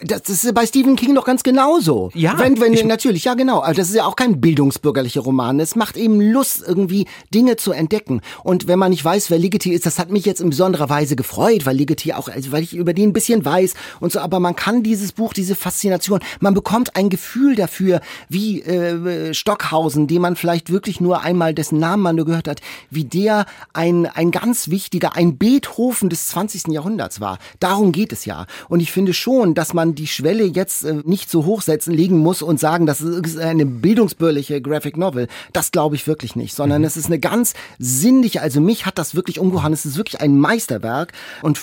[0.00, 2.12] Das ist bei Stephen King doch ganz genauso.
[2.14, 2.38] Ja.
[2.38, 3.64] Wenn, wenn, natürlich, ja genau.
[3.64, 5.58] Aber das ist ja auch kein bildungsbürgerlicher Roman.
[5.58, 8.20] Es macht eben Lust, irgendwie Dinge zu entdecken.
[8.44, 11.16] Und wenn man nicht weiß, wer Ligeti ist, das hat mich jetzt in besonderer Weise
[11.16, 14.20] gefreut, weil Ligeti auch, also weil ich über den ein bisschen weiß und so.
[14.20, 20.06] Aber man kann dieses Buch, diese Faszination, man bekommt ein Gefühl dafür, wie äh, Stockhausen,
[20.06, 24.06] den man vielleicht wirklich nur einmal, dessen Namen man nur gehört hat, wie der ein,
[24.06, 26.68] ein ganz wichtiger, ein Beethoven des 20.
[26.68, 27.38] Jahrhunderts war.
[27.58, 28.46] Darum geht es ja.
[28.68, 32.18] Und ich finde schon, dass man man die Schwelle jetzt äh, nicht so hochsetzen, legen
[32.18, 35.28] muss und sagen, das ist eine bildungsbürgerliche Graphic Novel.
[35.52, 36.86] Das glaube ich wirklich nicht, sondern mhm.
[36.86, 39.72] es ist eine ganz sinnliche, also mich hat das wirklich umgehauen.
[39.72, 41.60] Es ist wirklich ein Meisterwerk und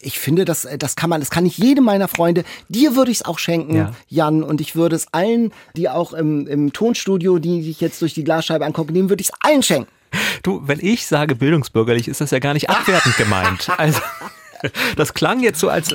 [0.00, 3.10] ich finde, das, äh, das kann man, das kann ich jedem meiner Freunde, dir würde
[3.10, 3.92] ich es auch schenken, ja.
[4.08, 8.14] Jan, und ich würde es allen, die auch im, im Tonstudio, die sich jetzt durch
[8.14, 9.90] die Glasscheibe angucken, dem würde ich es allen schenken.
[10.42, 13.68] Du, wenn ich sage bildungsbürgerlich, ist das ja gar nicht abwertend gemeint.
[13.76, 14.00] Also,
[14.96, 15.94] das klang jetzt so als.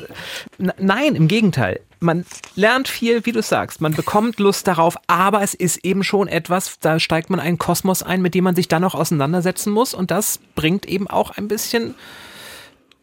[0.58, 1.82] Nein, im Gegenteil.
[2.00, 3.80] Man lernt viel, wie du sagst.
[3.80, 8.02] Man bekommt Lust darauf, aber es ist eben schon etwas, da steigt man einen Kosmos
[8.02, 9.94] ein, mit dem man sich dann noch auseinandersetzen muss.
[9.94, 11.94] Und das bringt eben auch ein bisschen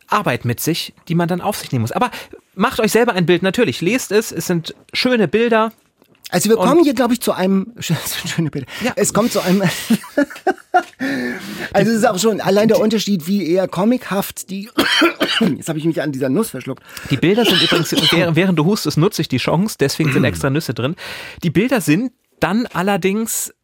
[0.09, 1.93] Arbeit mit sich, die man dann auf sich nehmen muss.
[1.93, 2.11] Aber
[2.55, 3.81] macht euch selber ein Bild, natürlich.
[3.81, 5.73] Lest es, es sind schöne Bilder.
[6.31, 8.67] Also wir kommen hier, glaube ich, zu einem schöne Bilder.
[8.83, 8.93] Ja.
[8.97, 9.63] Es kommt zu einem.
[11.73, 14.69] also es ist auch schon allein der Unterschied, wie eher comichaft die.
[15.41, 16.83] Jetzt habe ich mich an dieser Nuss verschluckt.
[17.11, 20.75] Die Bilder sind übrigens, während du hustest, nutze ich die Chance, deswegen sind extra Nüsse
[20.75, 20.97] drin.
[21.43, 23.55] Die Bilder sind dann allerdings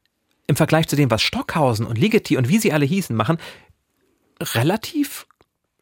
[0.46, 3.38] im Vergleich zu dem, was Stockhausen und Ligeti und wie sie alle hießen, machen,
[4.40, 5.26] relativ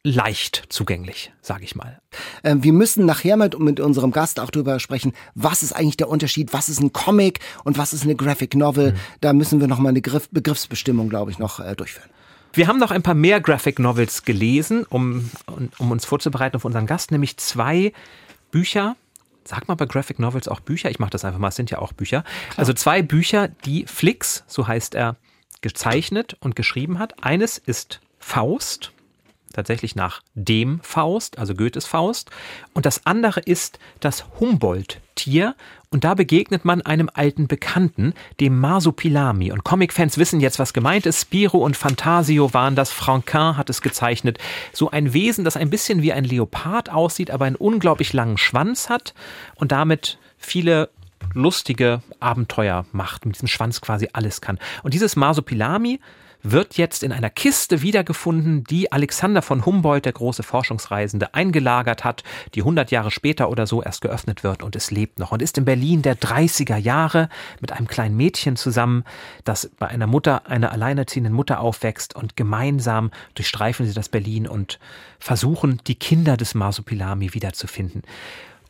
[0.05, 2.01] leicht zugänglich, sage ich mal.
[2.43, 6.09] Ähm, wir müssen nachher mit, mit unserem Gast auch darüber sprechen, was ist eigentlich der
[6.09, 8.93] Unterschied, was ist ein Comic und was ist eine Graphic Novel.
[8.93, 8.97] Mhm.
[9.21, 12.11] Da müssen wir nochmal eine Griff, Begriffsbestimmung, glaube ich, noch äh, durchführen.
[12.53, 15.31] Wir haben noch ein paar mehr Graphic Novels gelesen, um,
[15.79, 17.93] um uns vorzubereiten auf unseren Gast, nämlich zwei
[18.51, 18.97] Bücher.
[19.45, 20.91] Sag mal bei Graphic Novels auch Bücher?
[20.91, 22.23] Ich mache das einfach mal, es sind ja auch Bücher.
[22.23, 22.59] Klar.
[22.59, 25.17] Also zwei Bücher, die Flix, so heißt er,
[25.63, 27.25] gezeichnet und geschrieben hat.
[27.25, 28.93] Eines ist Faust
[29.53, 32.31] tatsächlich nach dem Faust, also Goethes Faust.
[32.75, 35.55] Und das andere ist das Humboldt-Tier.
[35.91, 39.53] Und da begegnet man einem alten Bekannten, dem Marsupilami.
[39.53, 41.21] Und Comic-Fans wissen jetzt, was gemeint ist.
[41.21, 42.91] Spiro und Fantasio waren das.
[42.91, 44.39] Franquin hat es gezeichnet.
[44.73, 48.89] So ein Wesen, das ein bisschen wie ein Leopard aussieht, aber einen unglaublich langen Schwanz
[48.89, 49.13] hat
[49.55, 50.89] und damit viele
[51.35, 54.59] lustige Abenteuer macht, mit diesem Schwanz quasi alles kann.
[54.83, 56.01] Und dieses Marsupilami
[56.43, 62.25] wird jetzt in einer Kiste wiedergefunden, die Alexander von Humboldt, der große Forschungsreisende, eingelagert hat,
[62.55, 65.59] die 100 Jahre später oder so erst geöffnet wird und es lebt noch und ist
[65.59, 67.29] in Berlin der 30er Jahre
[67.61, 69.05] mit einem kleinen Mädchen zusammen,
[69.45, 74.79] das bei einer Mutter, einer alleinerziehenden Mutter aufwächst und gemeinsam durchstreifen sie das Berlin und
[75.19, 78.03] versuchen, die Kinder des Marsupilami wiederzufinden.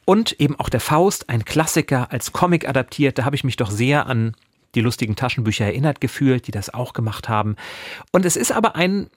[0.04, 3.70] Und eben auch der Faust, ein Klassiker als Comic adaptiert, da habe ich mich doch
[3.70, 4.35] sehr an
[4.74, 7.56] die lustigen Taschenbücher erinnert gefühlt, die das auch gemacht haben.
[8.11, 9.08] Und es ist aber ein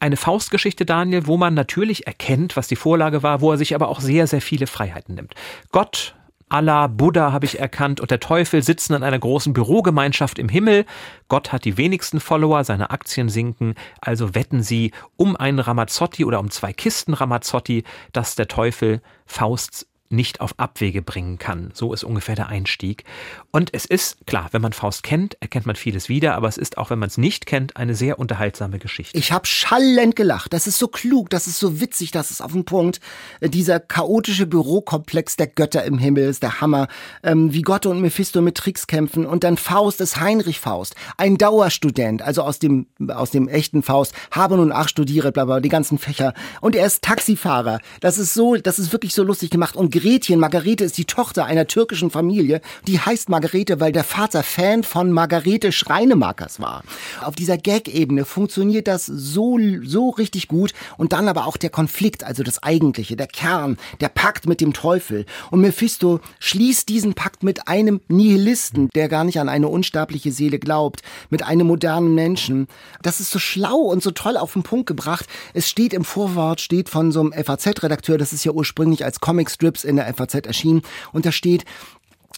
[0.00, 3.88] eine Faustgeschichte, Daniel, wo man natürlich erkennt, was die Vorlage war, wo er sich aber
[3.88, 5.34] auch sehr, sehr viele Freiheiten nimmt.
[5.70, 6.14] Gott,
[6.48, 10.84] Allah, Buddha habe ich erkannt und der Teufel sitzen in einer großen Bürogemeinschaft im Himmel.
[11.28, 16.40] Gott hat die wenigsten Follower, seine Aktien sinken, also wetten sie um einen Ramazzotti oder
[16.40, 21.70] um zwei Kisten Ramazzotti, dass der Teufel Faust nicht auf Abwege bringen kann.
[21.74, 23.04] So ist ungefähr der Einstieg.
[23.50, 26.78] Und es ist, klar, wenn man Faust kennt, erkennt man vieles wieder, aber es ist
[26.78, 29.16] auch, wenn man es nicht kennt, eine sehr unterhaltsame Geschichte.
[29.16, 30.52] Ich habe schallend gelacht.
[30.52, 33.00] Das ist so klug, das ist so witzig, das ist auf den Punkt.
[33.40, 36.88] Äh, dieser chaotische Bürokomplex der Götter im Himmel ist der Hammer.
[37.22, 39.26] Ähm, wie Gott und Mephisto mit Tricks kämpfen.
[39.26, 44.14] Und dann Faust ist Heinrich Faust, ein Dauerstudent, also aus dem, aus dem echten Faust,
[44.30, 46.34] habe nun acht studiert, bla bla, die ganzen Fächer.
[46.60, 47.80] Und er ist Taxifahrer.
[48.00, 49.76] Das ist so, das ist wirklich so lustig gemacht.
[49.76, 52.60] Und Gretchen, Margarete ist die Tochter einer türkischen Familie.
[52.86, 56.82] Die heißt Margarete, weil der Vater Fan von Margarete Schreinemakers war.
[57.22, 60.74] Auf dieser Gag-Ebene funktioniert das so, so richtig gut.
[60.98, 64.74] Und dann aber auch der Konflikt, also das Eigentliche, der Kern, der Pakt mit dem
[64.74, 65.24] Teufel.
[65.50, 70.58] Und Mephisto schließt diesen Pakt mit einem Nihilisten, der gar nicht an eine unsterbliche Seele
[70.58, 72.68] glaubt, mit einem modernen Menschen.
[73.00, 75.24] Das ist so schlau und so toll auf den Punkt gebracht.
[75.54, 79.83] Es steht im Vorwort, steht von so einem FAZ-Redakteur, das ist ja ursprünglich als Comic-Strips
[79.84, 80.82] in der FAZ erschienen.
[81.12, 81.64] Und da steht,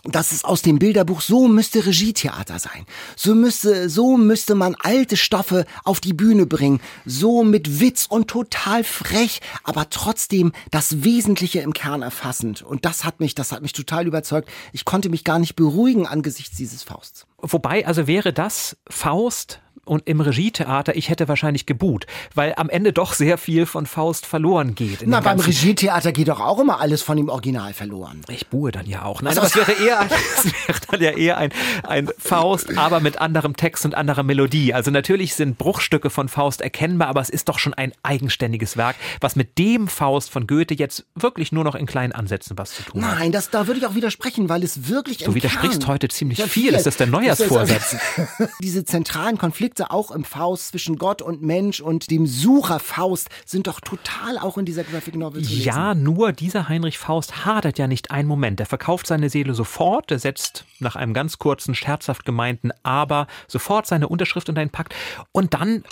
[0.04, 2.86] dass es aus dem Bilderbuch so müsste Regietheater sein.
[3.16, 6.80] So müsste, so müsste man alte Stoffe auf die Bühne bringen.
[7.04, 12.62] So mit Witz und total frech, aber trotzdem das Wesentliche im Kern erfassend.
[12.62, 14.48] Und das hat mich, das hat mich total überzeugt.
[14.72, 17.26] Ich konnte mich gar nicht beruhigen angesichts dieses Fausts.
[17.38, 22.92] Wobei, also wäre das Faust und im Regietheater, ich hätte wahrscheinlich geboot, weil am Ende
[22.92, 25.04] doch sehr viel von Faust verloren geht.
[25.06, 28.22] Na, beim Regietheater geht doch auch immer alles von dem Original verloren.
[28.28, 29.22] Ich buhe dann ja auch.
[29.22, 30.06] Nein, also, es wäre eher,
[30.38, 31.50] es wäre dann ja eher ein,
[31.84, 34.74] ein Faust, aber mit anderem Text und anderer Melodie.
[34.74, 38.96] Also natürlich sind Bruchstücke von Faust erkennbar, aber es ist doch schon ein eigenständiges Werk,
[39.20, 42.82] was mit dem Faust von Goethe jetzt wirklich nur noch in kleinen Ansätzen was zu
[42.82, 43.18] tun hat.
[43.18, 46.42] Nein, das, da würde ich auch widersprechen, weil es wirklich Du widersprichst Kern heute ziemlich
[46.42, 46.48] viel.
[46.48, 46.74] viel.
[46.74, 47.96] Ist das der Neujahrsvorsatz?
[48.60, 53.28] Diese zentralen Konflikte Konflikte auch im Faust zwischen Gott und Mensch und dem Sucher Faust
[53.44, 55.64] sind doch total auch in dieser Graphic Novel zu lesen.
[55.64, 58.58] Ja, nur dieser Heinrich Faust hadert ja nicht einen Moment.
[58.60, 63.86] Er verkauft seine Seele sofort, er setzt nach einem ganz kurzen, scherzhaft gemeinten Aber sofort
[63.86, 64.94] seine Unterschrift unter den Pakt
[65.32, 65.84] und dann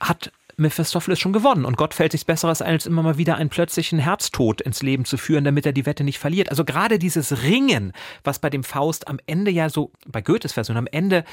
[0.00, 3.98] hat Mephistopheles schon gewonnen und Gott fällt sich Besseres als immer mal wieder einen plötzlichen
[3.98, 6.50] Herztod ins Leben zu führen, damit er die Wette nicht verliert.
[6.50, 10.76] Also gerade dieses Ringen, was bei dem Faust am Ende ja so, bei Goethes Version
[10.76, 11.24] am Ende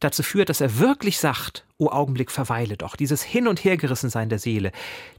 [0.00, 2.94] dazu führt, dass er wirklich sagt, O Augenblick, verweile doch.
[2.94, 4.70] Dieses Hin- und Hergerissensein der Seele,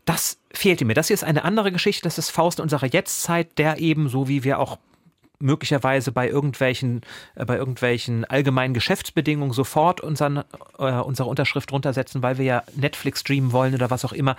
[0.06, 0.94] das fehlte mir.
[0.94, 4.44] Das hier ist eine andere Geschichte, das ist Faust unserer Jetztzeit, der eben, so wie
[4.44, 4.78] wir auch
[5.42, 7.02] möglicherweise bei irgendwelchen,
[7.36, 10.44] äh, bei irgendwelchen allgemeinen Geschäftsbedingungen sofort unseren,
[10.78, 14.36] äh, unsere Unterschrift runtersetzen, weil wir ja Netflix streamen wollen oder was auch immer.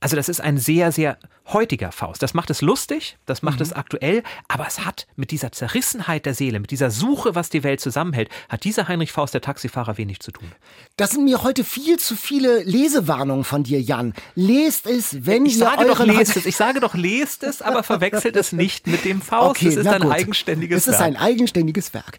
[0.00, 1.18] Also das ist ein sehr, sehr
[1.52, 2.22] heutiger Faust.
[2.22, 3.62] Das macht es lustig, das macht mhm.
[3.62, 7.62] es aktuell, aber es hat mit dieser Zerrissenheit der Seele, mit dieser Suche, was die
[7.62, 10.50] Welt zusammenhält, hat dieser Heinrich Faust, der Taxifahrer, wenig zu tun.
[10.96, 14.14] Das sind mir heute viel zu viele Lesewarnungen von dir, Jan.
[14.34, 16.46] Lest es, wenn ich ihr sage doch lest es.
[16.46, 19.50] Ich sage doch lest es, aber verwechselt es nicht mit dem Faust.
[19.50, 20.12] Okay, es ist ein gut.
[20.12, 20.94] eigenständiges Werk.
[20.94, 22.18] Es ist ein eigenständiges Werk.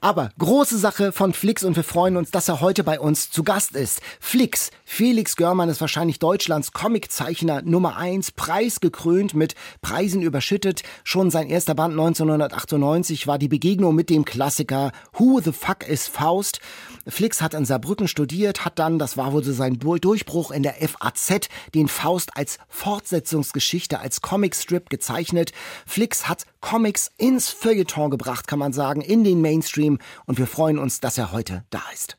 [0.00, 3.44] Aber große Sache von Flix und wir freuen uns, dass er heute bei uns zu
[3.44, 4.00] Gast ist.
[4.20, 10.84] Flix, Felix Görmann ist wahrscheinlich Deutschlands Comiczeichner Nummer eins, preisgekrönt, mit Preisen überschüttet.
[11.02, 16.06] Schon sein erster Band 1998 war die Begegnung mit dem Klassiker Who the Fuck is
[16.06, 16.60] Faust?
[17.08, 20.74] Flix hat in Saarbrücken studiert, hat dann, das war wohl so sein Durchbruch in der
[20.74, 25.50] FAZ, den Faust als Fortsetzungsgeschichte, als Comicstrip gezeichnet.
[25.86, 30.78] Flix hat Comics ins Feuilleton gebracht, kann man sagen, in den Mainstream und wir freuen
[30.78, 32.16] uns, dass er heute da ist.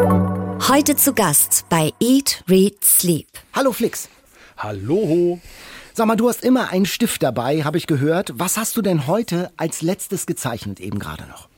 [0.00, 3.26] Heute zu Gast bei Eat, Read, Sleep.
[3.52, 4.08] Hallo Flix.
[4.56, 5.38] Hallo.
[5.92, 8.32] Sag mal, du hast immer einen Stift dabei, habe ich gehört.
[8.34, 11.48] Was hast du denn heute als letztes gezeichnet, eben gerade noch?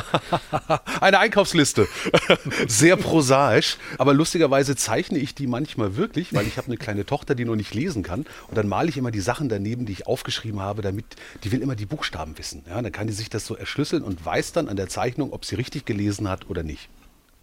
[1.00, 1.88] Eine Einkaufsliste.
[2.68, 3.78] Sehr prosaisch.
[3.96, 7.56] Aber lustigerweise zeichne ich die manchmal wirklich, weil ich habe eine kleine Tochter, die noch
[7.56, 8.26] nicht lesen kann.
[8.48, 11.06] Und dann male ich immer die Sachen daneben, die ich aufgeschrieben habe, damit
[11.42, 12.64] die will immer die Buchstaben wissen.
[12.68, 15.46] Ja, dann kann die sich das so erschlüsseln und weiß dann an der Zeichnung, ob
[15.46, 16.90] sie richtig gelesen hat oder nicht.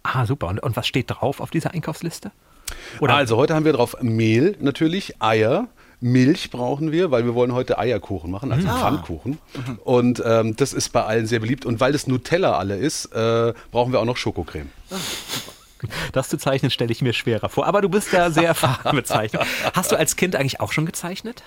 [0.04, 0.46] Ah, super.
[0.48, 2.30] Und, und was steht drauf auf dieser Einkaufsliste?
[3.00, 3.14] Oder?
[3.14, 5.68] Also heute haben wir drauf Mehl natürlich, Eier,
[6.00, 8.78] Milch brauchen wir, weil wir wollen heute Eierkuchen machen, also ah.
[8.78, 9.38] Pfannkuchen.
[9.54, 9.78] Mhm.
[9.84, 11.64] Und ähm, das ist bei allen sehr beliebt.
[11.64, 14.70] Und weil das Nutella alle ist, äh, brauchen wir auch noch Schokocreme.
[16.12, 17.66] Das zu zeichnen stelle ich mir schwerer vor.
[17.66, 19.42] Aber du bist ja sehr erfahren mit Zeichnen.
[19.74, 21.42] Hast du als Kind eigentlich auch schon gezeichnet?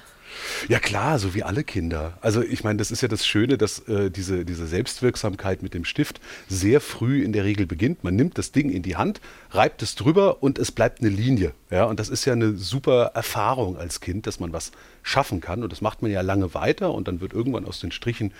[0.68, 2.18] Ja klar, so wie alle Kinder.
[2.22, 5.86] Also ich meine, das ist ja das Schöne, dass äh, diese, diese Selbstwirksamkeit mit dem
[5.86, 8.04] Stift sehr früh in der Regel beginnt.
[8.04, 11.54] Man nimmt das Ding in die Hand, reibt es drüber und es bleibt eine Linie.
[11.70, 14.72] Ja, und das ist ja eine super Erfahrung als Kind, dass man was
[15.04, 15.64] schaffen kann.
[15.64, 18.34] Und das macht man ja lange weiter und dann wird irgendwann aus den Strichen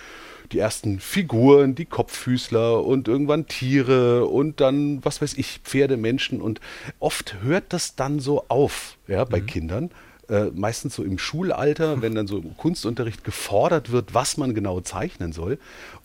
[0.52, 6.42] die ersten Figuren, die Kopffüßler und irgendwann Tiere und dann, was weiß ich, Pferde, Menschen.
[6.42, 6.62] Und
[7.00, 9.46] oft hört das dann so auf, ja, bei mhm.
[9.46, 9.92] Kindern
[10.30, 14.82] äh, meistens so im Schulalter, wenn dann so im Kunstunterricht gefordert wird, was man genau
[14.82, 15.58] zeichnen soll.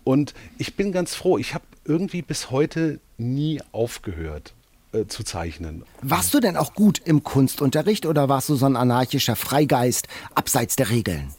[0.04, 4.54] Und ich bin ganz froh, ich habe irgendwie bis heute nie aufgehört
[4.92, 5.84] äh, zu zeichnen.
[6.02, 10.76] Warst du denn auch gut im Kunstunterricht oder warst du so ein anarchischer Freigeist abseits
[10.76, 11.34] der Regeln?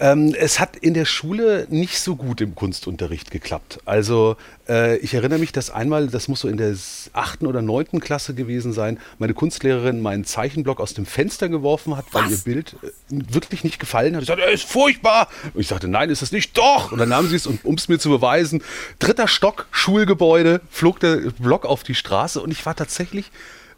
[0.00, 3.80] Ähm, es hat in der Schule nicht so gut im Kunstunterricht geklappt.
[3.84, 4.36] Also
[4.68, 6.74] äh, ich erinnere mich, dass einmal, das muss so in der
[7.12, 12.06] achten oder neunten Klasse gewesen sein, meine Kunstlehrerin meinen Zeichenblock aus dem Fenster geworfen hat,
[12.12, 12.30] weil Was?
[12.30, 14.22] ihr Bild äh, wirklich nicht gefallen hat.
[14.22, 15.28] Ich sagte, er ist furchtbar.
[15.52, 16.56] Und ich sagte, nein, ist es nicht.
[16.56, 16.92] Doch.
[16.92, 18.62] Und dann nahm sie es, um es mir zu beweisen,
[18.98, 23.30] dritter Stock, Schulgebäude, flog der Block auf die Straße und ich war tatsächlich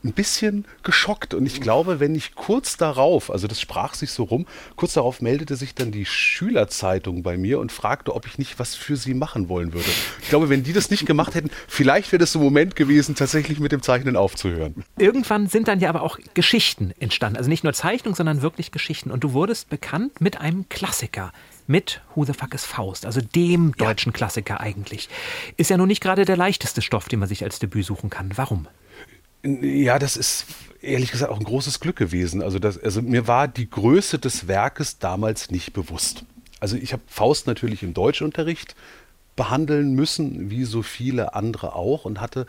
[0.04, 1.34] ein bisschen geschockt.
[1.34, 5.20] Und ich glaube, wenn ich kurz darauf, also das sprach sich so rum, kurz darauf
[5.20, 9.14] meldete sich dann die Schülerzeitung bei mir und fragte, ob ich nicht was für sie
[9.14, 9.88] machen wollen würde.
[10.22, 13.14] Ich glaube, wenn die das nicht gemacht hätten, vielleicht wäre das so ein Moment gewesen,
[13.14, 14.84] tatsächlich mit dem Zeichnen aufzuhören.
[14.98, 17.36] Irgendwann sind dann ja aber auch Geschichten entstanden.
[17.36, 19.10] Also nicht nur Zeichnung, sondern wirklich Geschichten.
[19.10, 21.32] Und du wurdest bekannt mit einem Klassiker
[21.66, 24.16] mit Who the Fuck is Faust, also dem deutschen ja.
[24.16, 25.08] Klassiker eigentlich.
[25.56, 28.30] Ist ja nun nicht gerade der leichteste Stoff, den man sich als Debüt suchen kann.
[28.36, 28.68] Warum?
[29.62, 30.46] Ja, das ist
[30.80, 32.42] ehrlich gesagt auch ein großes Glück gewesen.
[32.42, 36.24] Also, das, also mir war die Größe des Werkes damals nicht bewusst.
[36.60, 38.74] Also ich habe Faust natürlich im Deutschunterricht
[39.36, 42.46] behandeln müssen, wie so viele andere auch, und hatte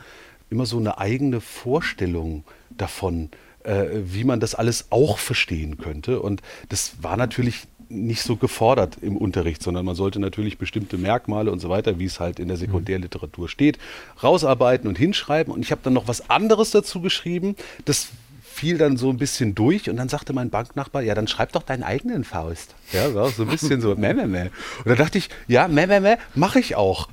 [0.50, 3.30] immer so eine eigene Vorstellung davon,
[3.64, 6.22] äh, wie man das alles auch verstehen könnte.
[6.22, 11.52] Und das war natürlich nicht so gefordert im Unterricht, sondern man sollte natürlich bestimmte Merkmale
[11.52, 13.78] und so weiter, wie es halt in der Sekundärliteratur steht,
[14.22, 15.54] rausarbeiten und hinschreiben.
[15.54, 18.10] Und ich habe dann noch was anderes dazu geschrieben, das
[18.58, 21.62] fiel dann so ein bisschen durch und dann sagte mein Banknachbar, ja, dann schreib doch
[21.62, 22.74] deinen eigenen Faust.
[22.92, 24.50] Ja, so, ein bisschen so, meh, meh, meh.
[24.80, 27.08] Und dann dachte ich, ja, meh, meh, meh, mache ich auch.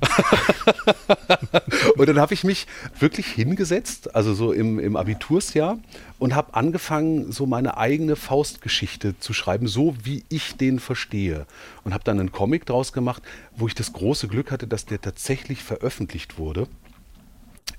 [1.97, 2.65] und dann habe ich mich
[2.99, 5.77] wirklich hingesetzt, also so im, im Abitursjahr
[6.17, 11.45] und habe angefangen, so meine eigene Faustgeschichte zu schreiben, so wie ich den verstehe.
[11.83, 13.21] Und habe dann einen Comic draus gemacht,
[13.55, 16.67] wo ich das große Glück hatte, dass der tatsächlich veröffentlicht wurde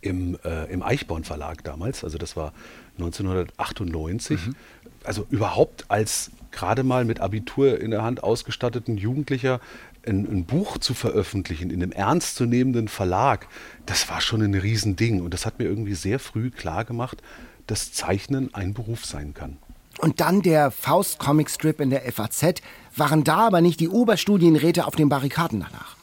[0.00, 2.52] im, äh, im Eichborn Verlag damals, also das war
[2.98, 4.46] 1998.
[4.46, 4.54] Mhm.
[5.04, 9.60] Also überhaupt als gerade mal mit Abitur in der Hand ausgestatteten Jugendlicher
[10.06, 13.48] ein, ein, Buch zu veröffentlichen in einem ernstzunehmenden Verlag,
[13.86, 15.20] das war schon ein Riesending.
[15.20, 17.22] Und das hat mir irgendwie sehr früh klar gemacht,
[17.66, 19.58] dass Zeichnen ein Beruf sein kann.
[19.98, 22.62] Und dann der Faust-Comic-Strip in der FAZ.
[22.94, 25.95] Waren da aber nicht die Oberstudienräte auf den Barrikaden danach?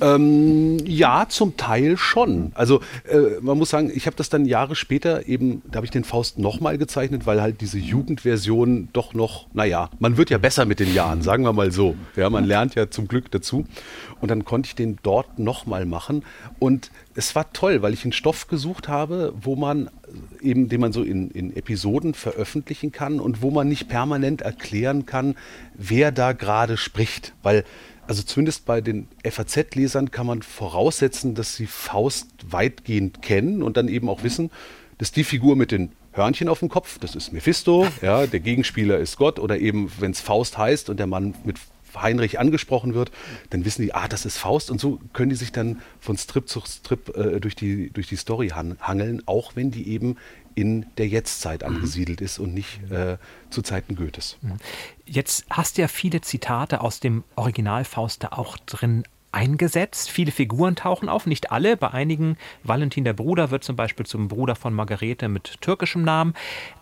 [0.00, 2.52] Ähm, ja, zum Teil schon.
[2.54, 5.90] Also äh, man muss sagen, ich habe das dann Jahre später eben, da habe ich
[5.90, 10.64] den Faust nochmal gezeichnet, weil halt diese Jugendversion doch noch, naja, man wird ja besser
[10.64, 11.96] mit den Jahren, sagen wir mal so.
[12.16, 13.64] Ja, man lernt ja zum Glück dazu.
[14.20, 16.24] Und dann konnte ich den dort nochmal machen.
[16.58, 19.90] Und es war toll, weil ich einen Stoff gesucht habe, wo man
[20.40, 25.06] eben, den man so in, in Episoden veröffentlichen kann und wo man nicht permanent erklären
[25.06, 25.34] kann,
[25.74, 27.34] wer da gerade spricht.
[27.42, 27.64] Weil
[28.08, 33.86] also zumindest bei den FAZ-Lesern kann man voraussetzen, dass sie Faust weitgehend kennen und dann
[33.86, 34.50] eben auch wissen,
[34.96, 38.98] dass die Figur mit den Hörnchen auf dem Kopf, das ist Mephisto, ja, der Gegenspieler
[38.98, 41.58] ist Gott oder eben, wenn es Faust heißt und der Mann mit
[41.96, 43.10] Heinrich angesprochen wird,
[43.50, 44.70] dann wissen die, ah, das ist Faust.
[44.70, 48.16] Und so können die sich dann von Strip zu Strip äh, durch, die, durch die
[48.16, 50.16] Story hangeln, auch wenn die eben
[50.58, 51.76] in der Jetztzeit mhm.
[51.76, 53.16] angesiedelt ist und nicht äh,
[53.48, 54.38] zu Zeiten Goethes.
[54.42, 54.56] Mhm.
[55.06, 60.10] Jetzt hast du ja viele Zitate aus dem Original Faust da auch drin eingesetzt.
[60.10, 61.76] Viele Figuren tauchen auf, nicht alle.
[61.76, 66.34] Bei einigen, Valentin der Bruder wird zum Beispiel zum Bruder von Margarete mit türkischem Namen.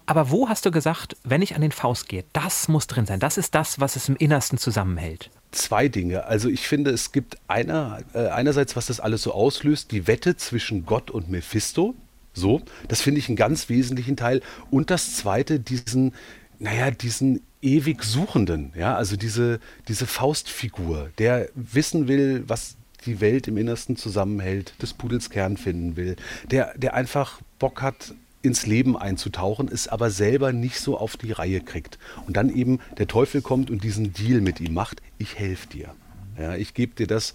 [0.07, 3.20] Aber wo hast du gesagt, wenn ich an den Faust gehe, das muss drin sein,
[3.20, 5.31] das ist das, was es im Innersten zusammenhält?
[5.51, 6.24] Zwei Dinge.
[6.24, 10.37] Also ich finde, es gibt einer, äh, einerseits, was das alles so auslöst, die Wette
[10.37, 11.95] zwischen Gott und Mephisto.
[12.37, 14.43] So, das finde ich einen ganz wesentlichen Teil.
[14.70, 16.12] Und das zweite, diesen,
[16.59, 19.59] naja, diesen ewig Suchenden, ja, also diese,
[19.89, 22.76] diese Faustfigur, der wissen will, was
[23.07, 26.16] die Welt im Innersten zusammenhält, des Pudels Kern finden will,
[26.51, 31.32] der, der einfach Bock hat, ins Leben einzutauchen, es aber selber nicht so auf die
[31.32, 31.99] Reihe kriegt.
[32.26, 35.95] Und dann eben der Teufel kommt und diesen Deal mit ihm macht, ich helfe dir.
[36.39, 37.34] Ja, ich gebe dir das,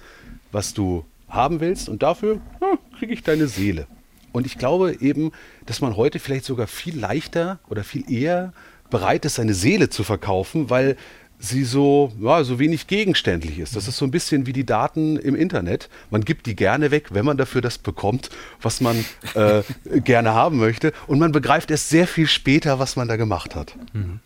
[0.51, 3.87] was du haben willst und dafür hm, kriege ich deine Seele.
[4.32, 5.32] Und ich glaube eben,
[5.65, 8.53] dass man heute vielleicht sogar viel leichter oder viel eher
[8.89, 10.97] bereit ist, seine Seele zu verkaufen, weil
[11.41, 13.75] sie so, ja, so wenig gegenständlich ist.
[13.75, 15.89] Das ist so ein bisschen wie die Daten im Internet.
[16.11, 18.29] Man gibt die gerne weg, wenn man dafür das bekommt,
[18.61, 19.03] was man
[19.34, 19.63] äh,
[20.01, 20.93] gerne haben möchte.
[21.07, 23.75] Und man begreift erst sehr viel später, was man da gemacht hat.
[23.93, 24.19] Mhm.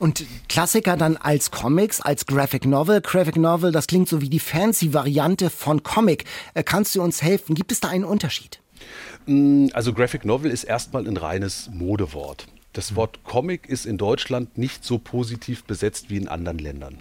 [0.00, 3.00] Und Klassiker dann als Comics, als Graphic Novel.
[3.02, 6.24] Graphic Novel, das klingt so wie die fancy Variante von Comic.
[6.54, 7.54] Äh, kannst du uns helfen?
[7.54, 8.59] Gibt es da einen Unterschied?
[9.30, 12.48] Mm, also Graphic Novel ist erstmal ein reines Modewort.
[12.72, 16.98] Das Wort Comic ist in Deutschland nicht so positiv besetzt wie in anderen Ländern.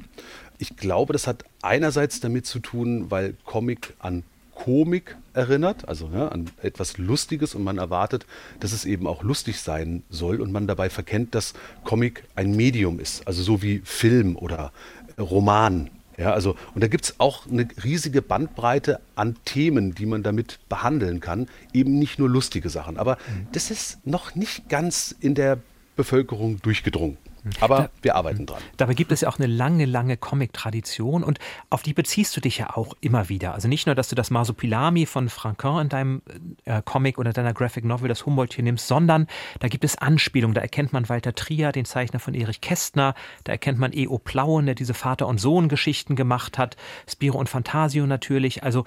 [0.59, 4.23] Ich glaube, das hat einerseits damit zu tun, weil Comic an
[4.53, 8.27] Komik erinnert, also ja, an etwas Lustiges und man erwartet,
[8.59, 11.53] dass es eben auch lustig sein soll und man dabei verkennt, dass
[11.83, 14.71] Comic ein Medium ist, also so wie Film oder
[15.17, 15.89] Roman
[16.19, 20.59] ja, also, und da gibt es auch eine riesige Bandbreite an Themen, die man damit
[20.67, 21.47] behandeln kann.
[21.71, 22.97] Eben nicht nur lustige Sachen.
[22.97, 23.47] Aber mhm.
[23.53, 25.59] das ist noch nicht ganz in der
[25.95, 27.17] Bevölkerung durchgedrungen.
[27.59, 28.61] Aber da, wir arbeiten dran.
[28.77, 31.39] Dabei gibt es ja auch eine lange, lange Comic-Tradition und
[31.69, 33.53] auf die beziehst du dich ja auch immer wieder.
[33.53, 36.21] Also nicht nur, dass du das Masopilami von Franquin in deinem
[36.65, 39.27] äh, Comic oder deiner Graphic Novel, das Humboldt hier nimmst, sondern
[39.59, 40.53] da gibt es Anspielungen.
[40.53, 44.17] Da erkennt man Walter Trier, den Zeichner von Erich Kästner, da erkennt man E.O.
[44.17, 46.77] Plauen, der diese Vater- und Sohn-Geschichten gemacht hat,
[47.07, 48.63] Spiro und Fantasio natürlich.
[48.63, 48.85] Also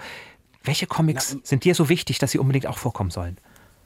[0.65, 3.37] welche Comics Na, sind dir so wichtig, dass sie unbedingt auch vorkommen sollen?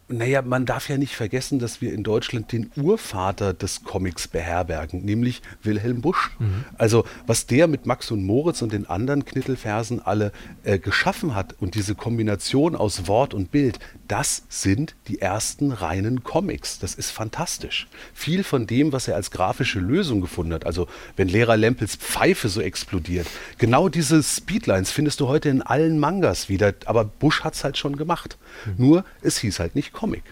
[0.08, 5.04] Naja, man darf ja nicht vergessen, dass wir in Deutschland den Urvater des Comics beherbergen,
[5.04, 6.30] nämlich Wilhelm Busch.
[6.38, 6.64] Mhm.
[6.78, 10.30] Also was der mit Max und Moritz und den anderen Knittelfersen alle
[10.62, 16.22] äh, geschaffen hat und diese Kombination aus Wort und Bild, das sind die ersten reinen
[16.22, 16.78] Comics.
[16.78, 17.88] Das ist fantastisch.
[18.14, 20.86] Viel von dem, was er als grafische Lösung gefunden hat, also
[21.16, 23.26] wenn Lehrer Lempels Pfeife so explodiert,
[23.58, 27.76] genau diese Speedlines findest du heute in allen Mangas wieder, aber Busch hat es halt
[27.76, 28.38] schon gemacht.
[28.66, 28.74] Mhm.
[28.86, 30.22] Nur, es hieß halt nicht Comic.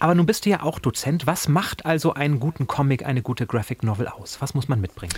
[0.00, 1.26] Aber nun bist du ja auch Dozent.
[1.26, 4.40] Was macht also einen guten Comic, eine gute Graphic Novel aus?
[4.40, 5.14] Was muss man mitbringen?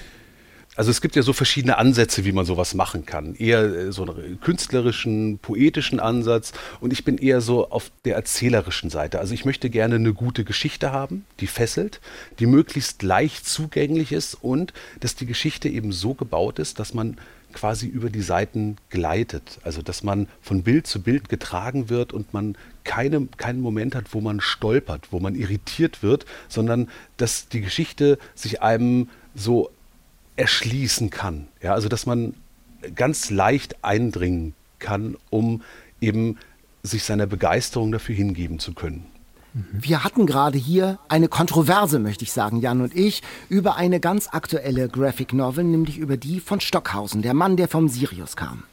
[0.76, 3.34] Also es gibt ja so verschiedene Ansätze, wie man sowas machen kann.
[3.36, 8.90] Eher äh, so einen künstlerischen, poetischen Ansatz und ich bin eher so auf der erzählerischen
[8.90, 9.20] Seite.
[9.20, 12.00] Also ich möchte gerne eine gute Geschichte haben, die fesselt,
[12.40, 17.18] die möglichst leicht zugänglich ist und dass die Geschichte eben so gebaut ist, dass man
[17.54, 19.58] quasi über die Seiten gleitet.
[19.62, 24.12] Also dass man von Bild zu Bild getragen wird und man keine, keinen Moment hat,
[24.12, 29.70] wo man stolpert, wo man irritiert wird, sondern dass die Geschichte sich einem so
[30.36, 31.48] erschließen kann.
[31.62, 32.34] Ja, also dass man
[32.94, 35.62] ganz leicht eindringen kann, um
[36.00, 36.38] eben
[36.82, 39.06] sich seiner Begeisterung dafür hingeben zu können.
[39.54, 44.28] Wir hatten gerade hier eine Kontroverse, möchte ich sagen, Jan und ich, über eine ganz
[44.32, 48.64] aktuelle Graphic Novel, nämlich über die von Stockhausen, der Mann, der vom Sirius kam.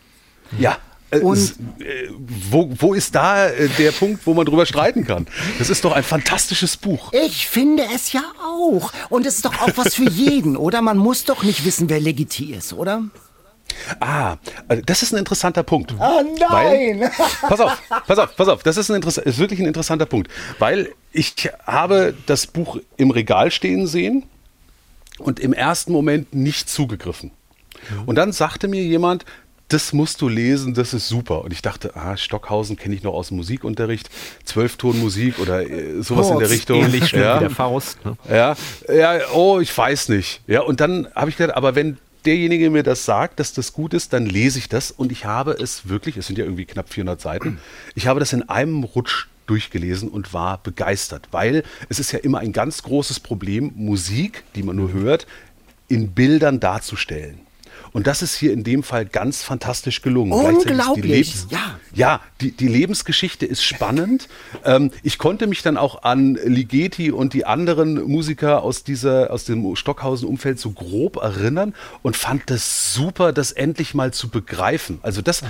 [0.58, 0.78] Ja.
[1.12, 2.10] Äh, Und- äh,
[2.50, 5.28] wo, wo ist da äh, der Punkt, wo man drüber streiten kann?
[5.60, 7.12] Das ist doch ein fantastisches Buch.
[7.14, 8.92] Ich finde es ja auch.
[9.10, 10.82] Und es ist doch auch was für jeden, oder?
[10.82, 13.04] Man muss doch nicht wissen, wer Legiti ist, oder?
[14.00, 15.94] Ah, also das ist ein interessanter Punkt.
[16.00, 17.02] Ah, nein!
[17.02, 17.12] Weil,
[17.42, 18.64] pass auf, pass auf, pass auf.
[18.64, 20.32] Das ist, ein ist wirklich ein interessanter Punkt.
[20.60, 24.24] Weil ich habe das Buch im Regal stehen sehen
[25.20, 27.32] und im ersten Moment nicht zugegriffen.
[28.06, 29.26] Und dann sagte mir jemand,
[29.72, 31.44] das musst du lesen, das ist super.
[31.44, 34.10] Und ich dachte, ah, Stockhausen kenne ich noch aus dem Musikunterricht,
[34.44, 36.82] Zwölftonmusik oder äh, sowas in der Richtung.
[36.82, 37.36] Ähnlich ja.
[37.36, 38.04] wie der Faust.
[38.06, 38.18] Ne?
[38.30, 38.56] Ja,
[38.94, 40.42] ja, oh, ich weiß nicht.
[40.48, 43.94] Ja, und dann habe ich gedacht, aber wenn derjenige mir das sagt, dass das gut
[43.94, 46.90] ist, dann lese ich das und ich habe es wirklich, es sind ja irgendwie knapp
[46.90, 47.60] 400 Seiten,
[47.96, 52.40] ich habe das in einem Rutsch durchgelesen und war begeistert, weil es ist ja immer
[52.40, 55.28] ein ganz großes Problem, Musik, die man nur hört,
[55.88, 57.42] in Bildern darzustellen.
[57.94, 60.32] Und das ist hier in dem Fall ganz fantastisch gelungen.
[60.32, 61.60] Die Unglaublich, Lebens- ja.
[61.94, 64.30] ja, die, die Lebensgeschichte ist spannend.
[64.66, 69.44] ähm, ich konnte mich dann auch an Ligeti und die anderen Musiker aus, dieser, aus
[69.46, 75.00] dem Stockhausen-Umfeld so grob erinnern und fand das super, das endlich mal zu begreifen.
[75.02, 75.46] Also das äh,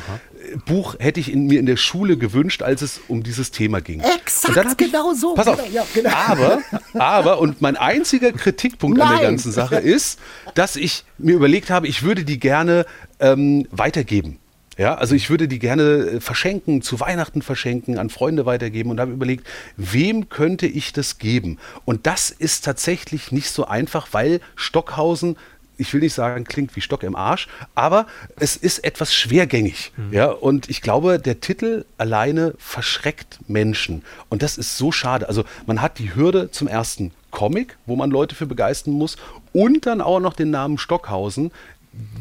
[0.65, 3.99] Buch hätte ich in, mir in der Schule gewünscht, als es um dieses Thema ging.
[4.01, 5.35] Exakt, ich- genau so.
[5.35, 5.57] Pass auf.
[5.57, 6.09] Genau, ja, genau.
[6.09, 6.59] Aber,
[6.95, 9.19] aber, und mein einziger Kritikpunkt an Nein.
[9.19, 10.19] der ganzen Sache ist,
[10.53, 12.85] dass ich mir überlegt habe, ich würde die gerne
[13.19, 14.37] ähm, weitergeben.
[14.77, 18.99] Ja, also ich würde die gerne äh, verschenken, zu Weihnachten verschenken, an Freunde weitergeben und
[18.99, 19.45] habe überlegt,
[19.75, 21.59] wem könnte ich das geben?
[21.85, 25.35] Und das ist tatsächlich nicht so einfach, weil Stockhausen
[25.77, 28.05] ich will nicht sagen, klingt wie Stock im Arsch, aber
[28.39, 29.91] es ist etwas schwergängig.
[30.11, 34.03] Ja, und ich glaube, der Titel alleine verschreckt Menschen.
[34.29, 35.27] Und das ist so schade.
[35.27, 39.17] Also man hat die Hürde zum ersten Comic, wo man Leute für begeistern muss,
[39.53, 41.51] und dann auch noch den Namen Stockhausen,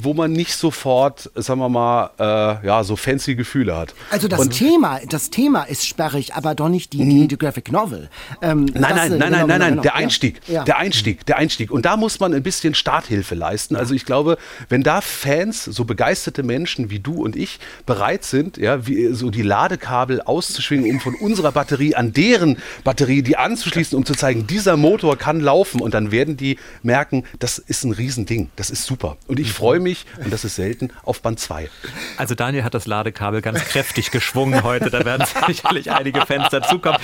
[0.02, 3.94] wo man nicht sofort, sagen wir mal, äh, ja, so fancy Gefühle hat.
[4.10, 7.70] Also das Und- Thema, das Thema ist sperrig, aber doch nicht die, die, die Graphic
[7.70, 8.08] Novel.
[8.42, 9.82] Ähm, Nein, das, nein, äh, nein, genau, nein, nein, genau, nein, genau.
[9.82, 9.96] der Ja.
[9.96, 10.64] Einstieg, Ja.
[10.64, 11.70] der Einstieg, der Einstieg.
[11.70, 13.76] Und da muss man ein bisschen Starthilfe leisten.
[13.76, 18.56] Also ich glaube, wenn da Fans, so begeisterte Menschen wie du und ich, bereit sind,
[18.56, 23.96] ja, wie, so die Ladekabel auszuschwingen, um von unserer Batterie an deren Batterie die anzuschließen,
[23.96, 25.80] um zu zeigen, dieser Motor kann laufen.
[25.80, 29.16] Und dann werden die merken, das ist ein Riesending, das ist super.
[29.28, 31.70] Und ich freue mich, und das ist selten, auf Band 2.
[32.16, 34.90] Also Daniel hat das Ladekabel ganz kräftig geschwungen heute.
[34.90, 36.98] Da werden sicherlich einige Fans dazukommen.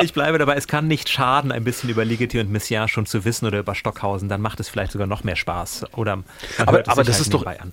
[0.00, 3.24] Ich bleibe dabei, es kann nicht schaden, ein bisschen über Ligeti und Messiaen schon zu
[3.24, 4.28] wissen oder über Stockhausen.
[4.28, 5.86] Dann macht es vielleicht sogar noch mehr Spaß.
[5.96, 6.22] Oder
[6.58, 7.72] Aber- aber das halt ist doch- an.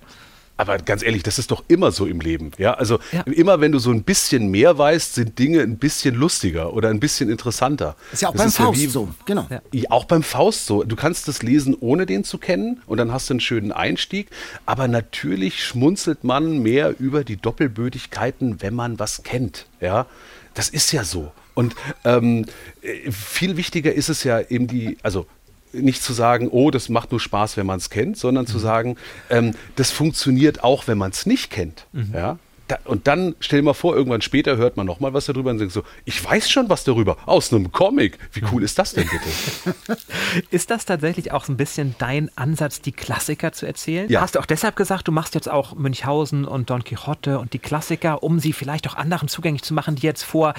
[0.57, 2.51] Aber ganz ehrlich, das ist doch immer so im Leben.
[2.57, 3.21] Ja, also Ja.
[3.21, 6.99] immer wenn du so ein bisschen mehr weißt, sind Dinge ein bisschen lustiger oder ein
[6.99, 7.95] bisschen interessanter.
[8.11, 9.45] Ist ja auch Das beim Faust wie- so, genau.
[9.49, 9.61] Ja.
[9.71, 10.83] Ja, Auch beim Faust so.
[10.83, 14.29] Du kannst das lesen, ohne den zu kennen und dann hast du einen schönen Einstieg.
[14.65, 19.65] Aber natürlich schmunzelt man mehr über die Doppelbödigkeiten, wenn man was kennt.
[19.79, 20.07] Ja,
[20.55, 21.31] das ist ja so.
[21.53, 22.45] Und ähm,
[22.81, 25.25] äh, viel wichtiger ist es ja eben die, also
[25.74, 28.49] nicht zu sagen, oh, das macht nur Spaß, wenn man es kennt, sondern Mhm.
[28.49, 28.95] zu sagen,
[29.30, 31.86] ähm, das funktioniert auch, wenn man es nicht kennt.
[31.93, 32.11] Mhm.
[32.13, 32.39] Ja?
[32.68, 35.51] Da, und dann stell dir mal vor, irgendwann später hört man noch mal was darüber
[35.51, 38.18] und denkt so, ich weiß schon was darüber, aus einem Comic.
[38.34, 39.97] Wie cool ist das denn bitte?
[40.51, 44.09] Ist das tatsächlich auch so ein bisschen dein Ansatz, die Klassiker zu erzählen?
[44.09, 44.20] Ja.
[44.20, 47.59] Hast du auch deshalb gesagt, du machst jetzt auch Münchhausen und Don Quixote und die
[47.59, 50.53] Klassiker, um sie vielleicht auch anderen zugänglich zu machen, die jetzt vor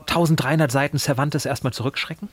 [0.00, 2.28] 1300 Seiten Cervantes erstmal zurückschrecken?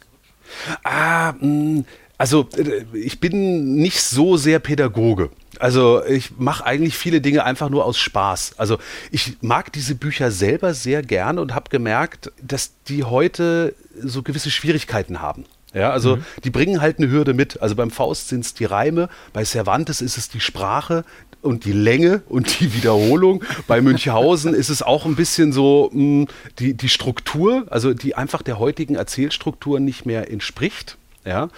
[0.83, 1.83] Ah, mh,
[2.21, 5.31] also äh, ich bin nicht so sehr Pädagoge.
[5.57, 8.59] Also ich mache eigentlich viele Dinge einfach nur aus Spaß.
[8.59, 8.77] Also
[9.09, 14.51] ich mag diese Bücher selber sehr gerne und habe gemerkt, dass die heute so gewisse
[14.51, 15.45] Schwierigkeiten haben.
[15.73, 17.59] Ja, also die bringen halt eine Hürde mit.
[17.59, 21.03] Also beim Faust sind es die Reime, bei Cervantes ist es die Sprache
[21.41, 23.43] und die Länge und die Wiederholung.
[23.67, 26.27] Bei Münchhausen ist es auch ein bisschen so mh,
[26.59, 30.97] die, die Struktur, also die einfach der heutigen Erzählstruktur nicht mehr entspricht.
[31.25, 31.49] Ja?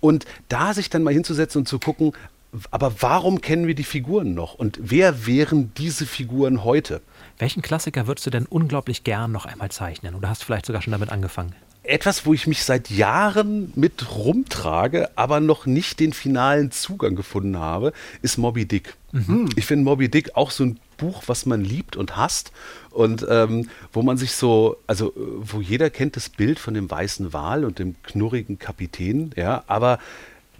[0.00, 2.12] Und da sich dann mal hinzusetzen und zu gucken,
[2.70, 4.54] aber warum kennen wir die Figuren noch?
[4.54, 7.00] Und wer wären diese Figuren heute?
[7.38, 10.14] Welchen Klassiker würdest du denn unglaublich gern noch einmal zeichnen?
[10.14, 11.54] Oder hast du vielleicht sogar schon damit angefangen?
[11.82, 17.56] Etwas, wo ich mich seit Jahren mit rumtrage, aber noch nicht den finalen Zugang gefunden
[17.56, 18.96] habe, ist Moby Dick.
[19.56, 22.52] Ich finde Moby Dick auch so ein Buch, was man liebt und hasst
[22.90, 27.32] und ähm, wo man sich so, also wo jeder kennt das Bild von dem weißen
[27.32, 29.98] Wal und dem knurrigen Kapitän, ja, aber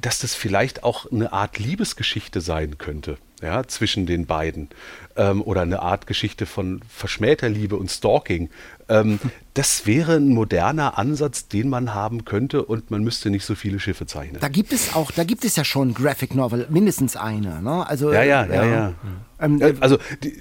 [0.00, 3.18] dass das vielleicht auch eine Art Liebesgeschichte sein könnte.
[3.42, 4.68] ja, zwischen den beiden
[5.16, 8.50] ähm, oder eine Art Geschichte von verschmähter Liebe und Stalking.
[8.90, 9.20] Ähm,
[9.54, 13.78] das wäre ein moderner Ansatz, den man haben könnte und man müsste nicht so viele
[13.78, 14.40] Schiffe zeichnen.
[14.40, 17.62] Da gibt es auch, da gibt es ja schon Graphic Novel, mindestens eine.
[17.62, 17.86] Ne?
[17.86, 18.94] Also, ja, ja, ja, ja.
[19.38, 20.34] Ähm, also die,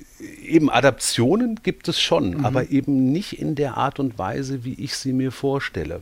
[0.43, 2.45] eben Adaptionen gibt es schon, mhm.
[2.45, 6.01] aber eben nicht in der Art und Weise, wie ich sie mir vorstelle.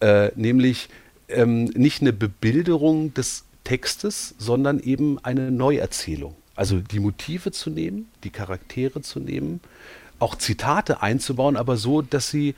[0.00, 0.88] Äh, nämlich
[1.28, 6.34] ähm, nicht eine Bebilderung des Textes, sondern eben eine Neuerzählung.
[6.56, 9.60] Also die Motive zu nehmen, die Charaktere zu nehmen,
[10.18, 12.54] auch Zitate einzubauen, aber so, dass sie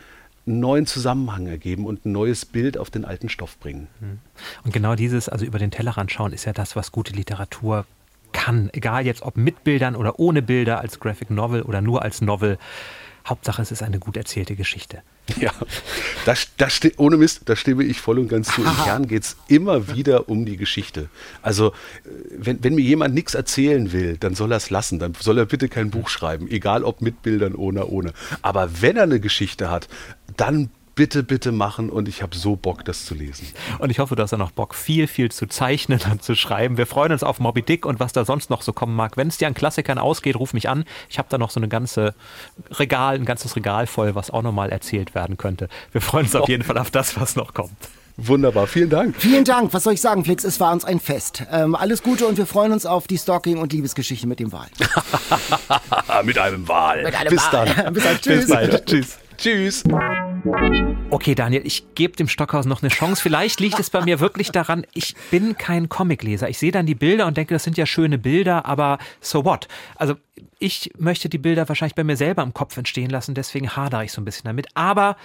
[0.46, 3.88] einen neuen Zusammenhang ergeben und ein neues Bild auf den alten Stoff bringen.
[4.00, 4.18] Hm.
[4.64, 7.86] Und genau dieses, also über den Tellerrand schauen, ist ja das, was gute Literatur
[8.32, 8.70] kann.
[8.72, 12.58] Egal jetzt ob mit Bildern oder ohne Bilder, als Graphic Novel oder nur als Novel.
[13.28, 15.02] Hauptsache, es ist eine gut erzählte Geschichte.
[15.38, 15.52] Ja,
[16.24, 18.62] das, das, ohne Mist, da stimme ich voll und ganz zu.
[18.62, 21.10] Im Kern geht es immer wieder um die Geschichte.
[21.42, 21.72] Also, äh,
[22.30, 24.98] wenn, wenn mir jemand nichts erzählen will, dann soll er es lassen.
[24.98, 28.14] Dann soll er bitte kein Buch schreiben, egal ob mit Bildern oder ohne.
[28.40, 29.88] Aber wenn er eine Geschichte hat,
[30.36, 33.46] dann bitte, bitte machen und ich habe so Bock, das zu lesen.
[33.78, 36.76] Und ich hoffe, du hast auch noch Bock, viel, viel zu zeichnen und zu schreiben.
[36.76, 39.16] Wir freuen uns auf Moby Dick und was da sonst noch so kommen mag.
[39.16, 40.84] Wenn es dir an Klassikern ausgeht, ruf mich an.
[41.08, 42.16] Ich habe da noch so eine ganze
[42.72, 45.68] Regal, ein ganzes Regal voll, was auch nochmal erzählt werden könnte.
[45.92, 47.70] Wir freuen uns auf jeden Fall auf das, was noch kommt.
[48.16, 49.14] Wunderbar, vielen Dank.
[49.16, 49.72] Vielen Dank.
[49.72, 50.42] Was soll ich sagen, Flix?
[50.42, 51.44] Es war uns ein Fest.
[51.52, 54.66] Ähm, alles Gute und wir freuen uns auf die Stalking- und Liebesgeschichte mit dem Wal.
[56.24, 57.04] mit einem Wal.
[57.04, 57.72] Mit einem Bis Wal.
[57.72, 57.92] dann.
[57.94, 58.20] Bis dann.
[58.20, 58.46] Tschüss.
[58.46, 58.86] Bis bald.
[58.86, 59.18] Tschüss.
[59.38, 59.84] Tschüss.
[61.10, 63.22] Okay, Daniel, ich gebe dem Stockhausen noch eine Chance.
[63.22, 66.48] Vielleicht liegt es bei mir wirklich daran, ich bin kein Comicleser.
[66.48, 69.68] Ich sehe dann die Bilder und denke, das sind ja schöne Bilder, aber so what?
[69.94, 70.16] Also
[70.58, 74.12] ich möchte die Bilder wahrscheinlich bei mir selber im Kopf entstehen lassen, deswegen hadere ich
[74.12, 74.66] so ein bisschen damit.
[74.74, 75.16] Aber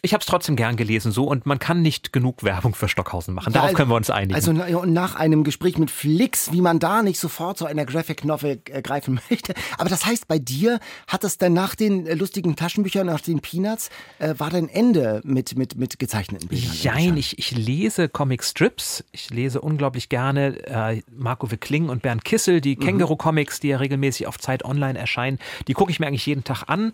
[0.00, 3.34] ich habe es trotzdem gern gelesen so und man kann nicht genug Werbung für Stockhausen
[3.34, 3.52] machen.
[3.52, 4.34] Darauf können wir uns einigen.
[4.34, 8.60] Also nach einem Gespräch mit Flix, wie man da nicht sofort zu einer Graphic Novel
[8.70, 9.54] äh, greifen möchte.
[9.76, 13.40] Aber das heißt, bei dir hat es dann nach den äh, lustigen Taschenbüchern, nach den
[13.40, 16.72] Peanuts, äh, war dein Ende mit, mit, mit gezeichneten Bildern?
[16.84, 19.04] Nein, ich, ich lese Comic Strips.
[19.12, 22.80] Ich lese unglaublich gerne äh, Marco Wickling und Bernd Kissel, die mhm.
[22.80, 25.38] Känguru-Comics, die ja regelmäßig auf Zeit online erscheinen.
[25.68, 26.92] Die gucke ich mir eigentlich jeden Tag an.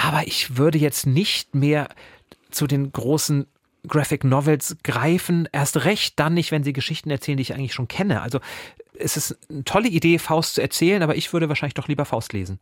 [0.00, 1.88] Aber ich würde jetzt nicht mehr
[2.50, 3.48] zu den großen
[3.88, 5.48] Graphic Novels greifen.
[5.50, 8.22] Erst recht dann nicht, wenn sie Geschichten erzählen, die ich eigentlich schon kenne.
[8.22, 8.38] Also
[8.96, 12.32] es ist eine tolle Idee, Faust zu erzählen, aber ich würde wahrscheinlich doch lieber Faust
[12.32, 12.60] lesen.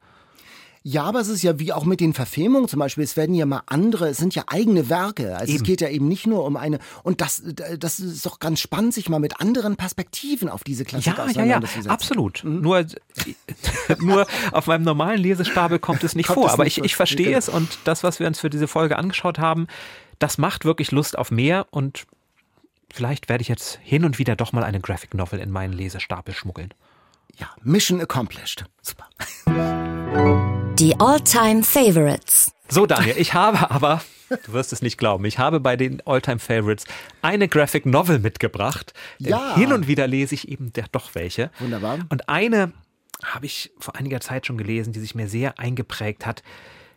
[0.88, 3.02] Ja, aber es ist ja wie auch mit den Verfilmungen zum Beispiel.
[3.02, 5.36] Es werden ja mal andere, es sind ja eigene Werke.
[5.36, 5.56] Also eben.
[5.56, 6.78] es geht ja eben nicht nur um eine.
[7.02, 7.42] Und das,
[7.76, 11.60] das ist doch ganz spannend, sich mal mit anderen Perspektiven auf diese Klassiker ja, ja,
[11.60, 12.44] ja, absolut.
[12.44, 12.60] Mhm.
[12.60, 12.86] Nur,
[13.98, 16.46] nur auf meinem normalen Lesestapel kommt es nicht kommt vor.
[16.46, 17.38] Es aber nicht ich, ich verstehe genau.
[17.38, 19.66] es und das, was wir uns für diese Folge angeschaut haben,
[20.20, 22.06] das macht wirklich Lust auf mehr und
[22.92, 26.32] vielleicht werde ich jetzt hin und wieder doch mal eine Graphic Novel in meinen Lesestapel
[26.32, 26.72] schmuggeln.
[27.36, 28.66] Ja, Mission accomplished.
[28.82, 29.08] Super.
[30.78, 32.52] Die All-Time Favorites.
[32.68, 36.38] So, Daniel, ich habe aber, du wirst es nicht glauben, ich habe bei den All-Time
[36.38, 36.84] Favorites
[37.22, 38.92] eine Graphic Novel mitgebracht.
[39.18, 39.56] Ja.
[39.56, 41.50] Hin und wieder lese ich eben doch welche.
[41.60, 42.00] Wunderbar.
[42.10, 42.74] Und eine
[43.24, 46.42] habe ich vor einiger Zeit schon gelesen, die sich mir sehr eingeprägt hat.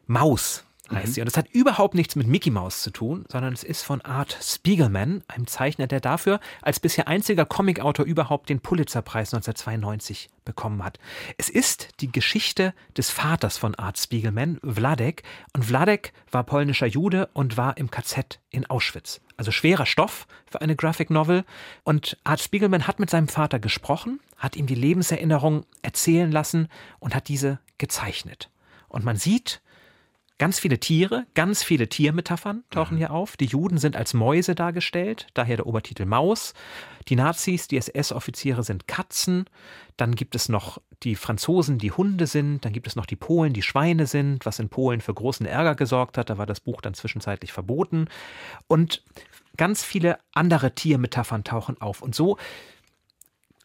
[0.08, 1.14] Maus heißt mhm.
[1.14, 1.22] sie.
[1.22, 4.38] Und das hat überhaupt nichts mit Mickey Mouse zu tun, sondern es ist von Art
[4.42, 11.00] Spiegelman, einem Zeichner, der dafür als bisher einziger Comicautor überhaupt den Pulitzerpreis 1992 bekommen hat.
[11.38, 15.24] Es ist die Geschichte des Vaters von Art Spiegelman, Wladek.
[15.54, 19.22] Und Wladek war polnischer Jude und war im KZ in Auschwitz.
[19.38, 21.46] Also schwerer Stoff für eine Graphic Novel.
[21.84, 26.68] Und Art Spiegelman hat mit seinem Vater gesprochen, hat ihm die Lebenserinnerung erzählen lassen
[27.00, 28.50] und hat diese gezeichnet.
[28.88, 29.62] Und man sieht,
[30.40, 33.00] Ganz viele Tiere, ganz viele Tiermetaphern tauchen mhm.
[33.00, 33.36] hier auf.
[33.36, 36.54] Die Juden sind als Mäuse dargestellt, daher der Obertitel Maus.
[37.10, 39.46] Die Nazis, die SS-Offiziere sind Katzen.
[39.98, 42.64] Dann gibt es noch die Franzosen, die Hunde sind.
[42.64, 45.76] Dann gibt es noch die Polen, die Schweine sind, was in Polen für großen Ärger
[45.76, 46.30] gesorgt hat.
[46.30, 48.08] Da war das Buch dann zwischenzeitlich verboten.
[48.68, 49.04] Und
[49.58, 52.02] ganz viele andere Tiermetaphern tauchen auf.
[52.02, 52.38] Und so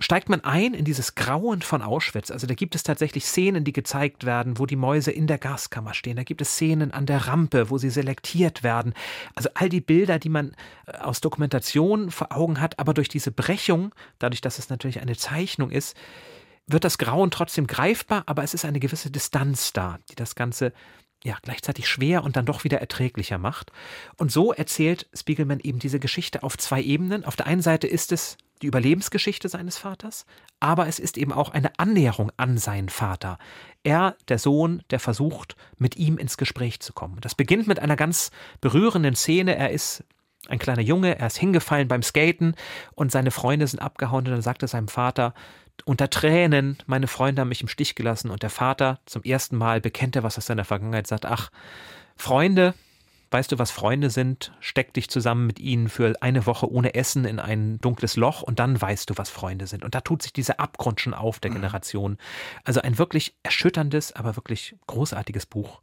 [0.01, 2.31] steigt man ein in dieses Grauen von Auschwitz.
[2.31, 5.95] Also da gibt es tatsächlich Szenen, die gezeigt werden, wo die Mäuse in der Gaskammer
[5.95, 6.17] stehen.
[6.17, 8.93] Da gibt es Szenen an der Rampe, wo sie selektiert werden.
[9.35, 13.31] Also all die Bilder, die man äh, aus Dokumentation vor Augen hat, aber durch diese
[13.31, 15.97] Brechung, dadurch, dass es natürlich eine Zeichnung ist,
[16.67, 20.73] wird das Grauen trotzdem greifbar, aber es ist eine gewisse Distanz da, die das Ganze
[21.25, 23.73] ja, gleichzeitig schwer und dann doch wieder erträglicher macht.
[24.19, 27.25] Und so erzählt Spiegelman eben diese Geschichte auf zwei Ebenen.
[27.25, 30.27] Auf der einen Seite ist es die Überlebensgeschichte seines Vaters,
[30.61, 33.39] aber es ist eben auch eine Annäherung an seinen Vater.
[33.83, 37.19] Er, der Sohn, der versucht, mit ihm ins Gespräch zu kommen.
[37.21, 39.57] Das beginnt mit einer ganz berührenden Szene.
[39.57, 40.05] Er ist
[40.49, 42.55] ein kleiner Junge, er ist hingefallen beim Skaten
[42.95, 45.33] und seine Freunde sind abgehauen und dann sagt er seinem Vater,
[45.85, 49.81] unter Tränen, meine Freunde haben mich im Stich gelassen und der Vater zum ersten Mal
[49.81, 51.51] bekennt er was aus seiner Vergangenheit, sagt, ach,
[52.17, 52.75] Freunde,
[53.31, 54.53] weißt du, was Freunde sind?
[54.61, 58.61] Steck dich zusammen mit ihnen für eine Woche ohne Essen in ein dunkles Loch und
[58.61, 59.85] dann weißt du, was Freunde sind.
[59.85, 61.57] Und da tut sich dieser Abgrund schon auf der mhm.
[61.57, 62.19] Generation.
[62.63, 65.81] Also ein wirklich erschütterndes, aber wirklich großartiges Buch.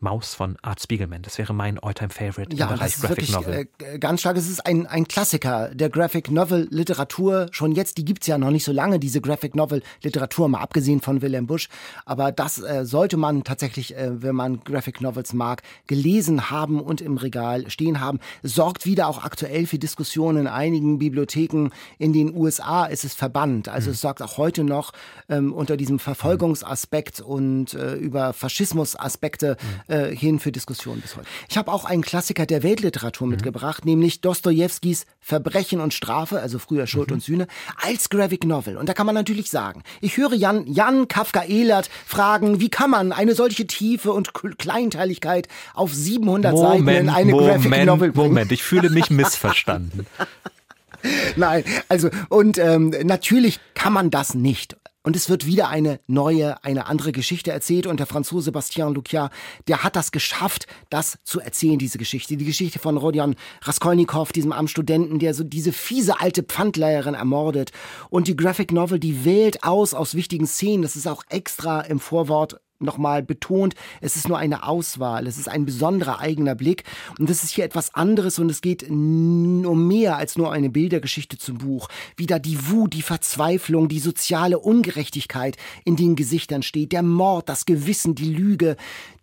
[0.00, 1.22] Maus von Art Spiegelman.
[1.22, 3.68] Das wäre mein Alltime favorite ja, im Bereich das ist Graphic wirklich, Novel.
[3.78, 4.36] Äh, ganz stark.
[4.36, 7.48] Es ist ein, ein Klassiker der Graphic Novel Literatur.
[7.50, 10.60] Schon jetzt, die gibt es ja noch nicht so lange, diese Graphic Novel Literatur, mal
[10.60, 11.68] abgesehen von William Bush.
[12.06, 17.02] Aber das äh, sollte man tatsächlich, äh, wenn man Graphic Novels mag, gelesen haben und
[17.02, 18.20] im Regal stehen haben.
[18.42, 21.68] Sorgt wieder auch aktuell für Diskussionen in einigen Bibliotheken.
[21.98, 23.68] In den USA ist es verbannt.
[23.68, 23.94] Also mhm.
[23.94, 24.92] es sorgt auch heute noch
[25.28, 31.26] ähm, unter diesem Verfolgungsaspekt und äh, über Faschismusaspekte mhm äh, hin für Diskussionen bis heute.
[31.48, 33.32] Ich habe auch einen Klassiker der Weltliteratur mhm.
[33.32, 37.14] mitgebracht, nämlich Dostojewskis Verbrechen und Strafe, also früher Schuld mhm.
[37.14, 38.76] und Sühne, als Graphic Novel.
[38.76, 42.90] Und da kann man natürlich sagen, ich höre Jan, Jan Kafka Ehlert fragen, wie kann
[42.90, 48.12] man eine solche Tiefe und Kleinteiligkeit auf 700 Moment, Seiten in eine Moment, Graphic Novel
[48.12, 48.28] bringen?
[48.28, 50.06] Moment, ich fühle mich missverstanden.
[51.36, 54.76] Nein, also und ähm, natürlich kann man das nicht.
[55.02, 57.86] Und es wird wieder eine neue, eine andere Geschichte erzählt.
[57.86, 59.30] Und der Franzose Bastien Lucia,
[59.66, 62.36] der hat das geschafft, das zu erzählen, diese Geschichte.
[62.36, 67.72] Die Geschichte von Rodion Raskolnikow, diesem armen Studenten, der so diese fiese alte Pfandleiherin ermordet.
[68.10, 70.82] Und die Graphic Novel, die wählt aus aus wichtigen Szenen.
[70.82, 75.48] Das ist auch extra im Vorwort nochmal betont, es ist nur eine Auswahl, es ist
[75.48, 76.84] ein besonderer eigener Blick
[77.18, 81.38] und das ist hier etwas anderes und es geht um mehr als nur eine Bildergeschichte
[81.38, 81.88] zum Buch.
[82.16, 87.66] Wieder die Wut, die Verzweiflung, die soziale Ungerechtigkeit in den Gesichtern steht, der Mord, das
[87.66, 88.76] Gewissen, die Lüge,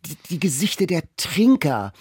[0.06, 1.94] die, die Gesichter der Trinker,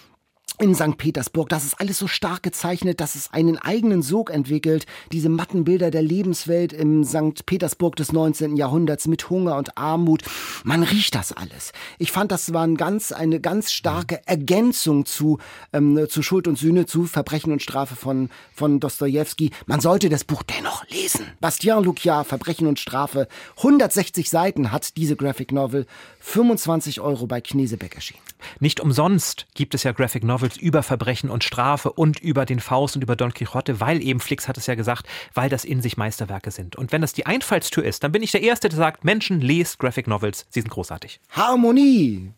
[0.58, 0.96] in St.
[0.96, 1.48] Petersburg.
[1.48, 4.86] Das ist alles so stark gezeichnet, dass es einen eigenen Sog entwickelt.
[5.12, 7.44] Diese matten Bilder der Lebenswelt im St.
[7.46, 8.56] Petersburg des 19.
[8.56, 10.22] Jahrhunderts mit Hunger und Armut.
[10.64, 11.72] Man riecht das alles.
[11.98, 15.38] Ich fand, das war ein ganz, eine ganz starke Ergänzung zu,
[15.72, 19.50] ähm, zu Schuld und Sühne, zu Verbrechen und Strafe von, von Dostoevsky.
[19.66, 21.26] Man sollte das Buch dennoch lesen.
[21.40, 23.28] Bastien Lucia, Verbrechen und Strafe.
[23.58, 25.86] 160 Seiten hat diese Graphic Novel.
[26.20, 28.22] 25 Euro bei Knesebeck erschienen.
[28.60, 32.96] Nicht umsonst gibt es ja Graphic Novels über Verbrechen und Strafe und über den Faust
[32.96, 35.96] und über Don Quixote, weil eben Flix hat es ja gesagt, weil das in sich
[35.96, 36.76] Meisterwerke sind.
[36.76, 39.78] Und wenn das die Einfallstür ist, dann bin ich der Erste, der sagt, Menschen, lest
[39.78, 41.20] Graphic Novels, sie sind großartig.
[41.30, 42.30] Harmonie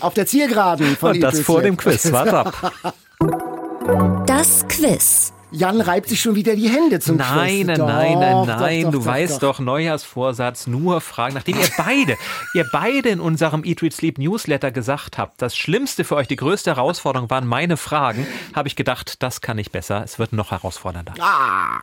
[0.00, 2.72] auf der Zielgeraden von Und das vor dem Quiz, warte ab.
[4.26, 5.32] Das Quiz.
[5.52, 7.78] Jan reibt sich schon wieder die Hände zum nein, Schluss.
[7.78, 11.34] Nein, nein, nein, nein, du doch, weißt doch, Neujahrsvorsatz, nur Fragen.
[11.34, 12.16] Nachdem ihr beide,
[12.54, 16.36] ihr beide in unserem Eat, Read, Sleep Newsletter gesagt habt, das Schlimmste für euch, die
[16.36, 20.02] größte Herausforderung waren meine Fragen, habe ich gedacht, das kann ich besser.
[20.04, 21.14] Es wird noch herausfordernder.
[21.20, 21.80] Ah,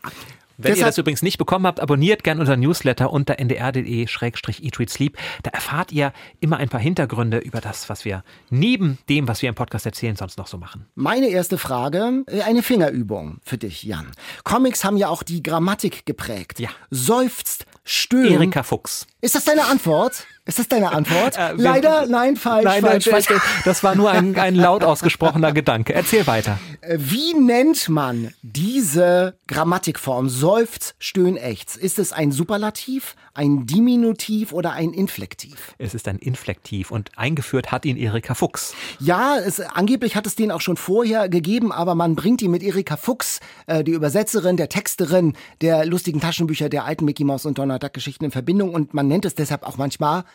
[0.57, 5.17] wenn Deshalb ihr das übrigens nicht bekommen habt, abonniert gerne unser Newsletter unter ndr.de-eatreadsleep.
[5.41, 9.49] Da erfahrt ihr immer ein paar Hintergründe über das, was wir neben dem, was wir
[9.49, 10.85] im Podcast erzählen, sonst noch so machen.
[10.95, 14.11] Meine erste Frage, äh, eine Fingerübung für dich, Jan.
[14.43, 16.59] Comics haben ja auch die Grammatik geprägt.
[16.59, 16.69] Ja.
[16.91, 18.31] Seufzt, stöhnt.
[18.31, 19.07] Erika Fuchs.
[19.21, 20.25] Ist das deine Antwort?
[20.45, 21.37] Ist das deine Antwort?
[21.43, 23.41] Äh, Leider, nein, falsch, nein, falsch, nein, falsch.
[23.65, 25.93] Das war nur ein, ein laut ausgesprochener Gedanke.
[25.93, 26.59] Erzähl weiter.
[26.81, 30.29] Äh, wie nennt man diese Grammatikform?
[30.43, 31.77] Seufz, stöhn, ächz.
[31.77, 35.73] Ist es ein Superlativ, ein Diminutiv oder ein Inflektiv?
[35.77, 38.75] Es ist ein Inflektiv und eingeführt hat ihn Erika Fuchs.
[38.99, 42.61] Ja, es, angeblich hat es den auch schon vorher gegeben, aber man bringt ihn mit
[42.61, 47.57] Erika Fuchs, äh, die Übersetzerin, der Texterin der lustigen Taschenbücher der alten Mickey Mouse und
[47.57, 50.25] Donald Duck Geschichten in Verbindung und man nennt es deshalb auch manchmal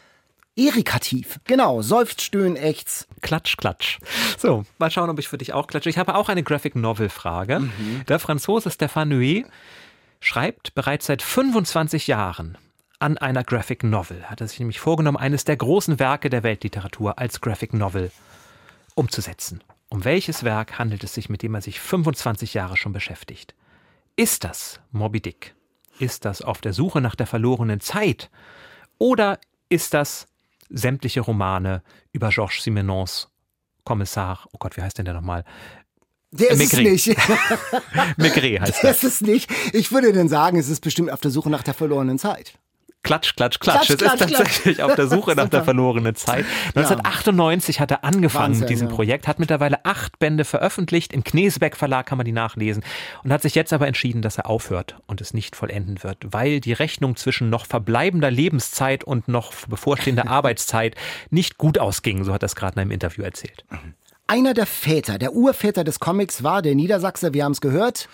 [0.56, 1.38] Erikativ.
[1.44, 3.06] Genau, seufzt, stöhn, ächz.
[3.20, 3.98] Klatsch, klatsch.
[4.38, 5.90] So, mal schauen, ob ich für dich auch klatsche.
[5.90, 7.60] Ich habe auch eine Graphic Novel Frage.
[7.60, 8.04] Mhm.
[8.08, 9.46] Der Franzose Stéphane Nuet
[10.20, 12.58] schreibt bereits seit 25 Jahren
[12.98, 14.24] an einer Graphic Novel.
[14.24, 18.10] Hat er sich nämlich vorgenommen, eines der großen Werke der Weltliteratur als Graphic Novel
[18.94, 19.62] umzusetzen.
[19.88, 23.54] Um welches Werk handelt es sich, mit dem er sich 25 Jahre schon beschäftigt?
[24.16, 25.54] Ist das Moby Dick?
[25.98, 28.30] Ist das auf der Suche nach der verlorenen Zeit?
[28.98, 29.38] Oder
[29.68, 30.26] ist das
[30.68, 33.30] sämtliche Romane über Georges Simenons
[33.84, 35.44] Kommissar, oh Gott, wie heißt denn der nochmal?
[36.30, 36.94] Der ist Maigret.
[36.94, 37.18] es nicht.
[38.16, 38.82] Maigret heißt der.
[38.82, 39.50] Der ist es nicht.
[39.72, 42.54] Ich würde denn sagen, es ist bestimmt auf der Suche nach der verlorenen Zeit.
[43.04, 43.86] Klatsch, klatsch, klatsch.
[43.86, 44.90] klatsch es klatsch, ist tatsächlich klatsch.
[44.90, 46.44] auf der Suche nach der verlorenen Zeit.
[46.74, 48.94] 1998 hat er angefangen Wahnsinn, mit diesem ja.
[48.94, 51.14] Projekt, hat mittlerweile acht Bände veröffentlicht.
[51.14, 52.84] Im Knesebeck Verlag kann man die nachlesen
[53.22, 56.60] und hat sich jetzt aber entschieden, dass er aufhört und es nicht vollenden wird, weil
[56.60, 60.94] die Rechnung zwischen noch verbleibender Lebenszeit und noch bevorstehender Arbeitszeit
[61.30, 62.24] nicht gut ausging.
[62.24, 63.64] So hat er es gerade in einem Interview erzählt.
[64.30, 68.08] Einer der Väter, der Urväter des Comics war der Niedersachse, wir haben es gehört,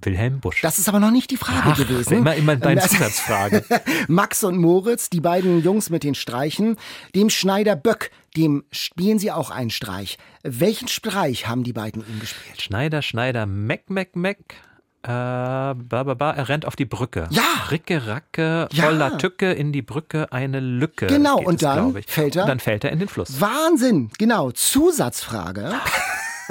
[0.00, 0.62] Wilhelm Busch.
[0.62, 2.14] Das ist aber noch nicht die Frage Ach, gewesen.
[2.14, 3.64] Immer, immer deine Zusatzfrage.
[4.08, 6.76] Max und Moritz, die beiden Jungs mit den Streichen,
[7.14, 10.18] dem Schneider Böck, dem spielen sie auch einen Streich.
[10.42, 12.60] Welchen Streich haben die beiden ihm gespielt?
[12.60, 14.56] Schneider, Schneider, Meck, Meck, Meck.
[15.04, 17.26] Äh, ba, ba, ba, er rennt auf die Brücke.
[17.30, 17.42] Ja.
[17.72, 18.84] Ricke, Racke, Ja.
[18.84, 21.06] voller Tücke, in die Brücke eine Lücke.
[21.08, 22.06] Genau, und es, dann ich.
[22.06, 23.40] fällt er- Und dann fällt er in den Fluss.
[23.40, 24.52] Wahnsinn, genau.
[24.52, 25.72] Zusatzfrage.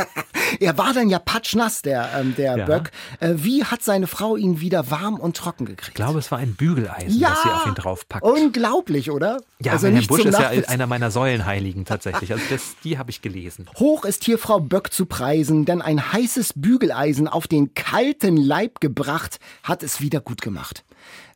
[0.59, 2.65] er war dann ja patschnass, der, ähm, der Ja.
[2.65, 2.91] Böck.
[3.19, 5.89] Äh, wie hat seine Frau ihn wieder warm und trocken gekriegt?
[5.89, 8.23] Ich glaube, es war ein Bügeleisen, ja, das sie auf ihn draufpackt.
[8.23, 9.39] unglaublich, oder?
[9.59, 12.31] ja, also nicht Busch ist ja einer meiner Säulenheiligen tatsächlich.
[12.31, 13.69] Also das, die habe ich gelesen.
[13.77, 18.79] Hoch ist hier Frau Böck zu preisen, denn ein heißes Bügeleisen auf den kalten Leib
[18.81, 20.83] gebracht hat es wieder gut gemacht.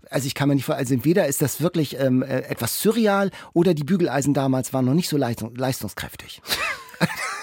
[0.09, 3.31] Also ich kann mir nicht vor, also entweder ist das wirklich ähm, äh, etwas surreal
[3.53, 6.41] oder die Bügeleisen damals waren noch nicht so leistung, leistungskräftig.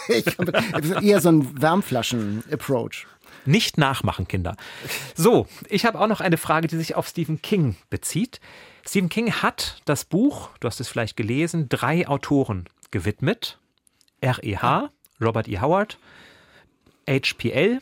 [1.02, 3.06] eher so ein Wärmflaschen-Approach.
[3.44, 4.56] Nicht nachmachen, Kinder.
[5.14, 8.40] So, ich habe auch noch eine Frage, die sich auf Stephen King bezieht.
[8.86, 13.58] Stephen King hat das Buch, du hast es vielleicht gelesen, drei Autoren gewidmet.
[14.20, 14.90] R.E.H.,
[15.20, 15.58] Robert E.
[15.60, 15.98] Howard,
[17.08, 17.80] H.P.L.,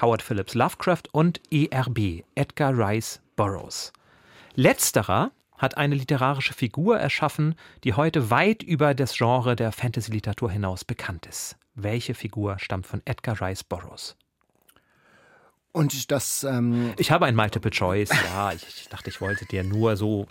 [0.00, 3.92] Howard Phillips Lovecraft und E.R.B., Edgar Rice Burroughs.
[4.54, 7.54] Letzterer hat eine literarische Figur erschaffen,
[7.84, 11.56] die heute weit über das Genre der Fantasy-Literatur hinaus bekannt ist.
[11.74, 14.16] Welche Figur stammt von Edgar Rice Burroughs?
[15.72, 18.50] Und das, ähm, Ich habe ein Multiple Choice, ja.
[18.52, 20.26] Ich, ich dachte, ich wollte dir nur so.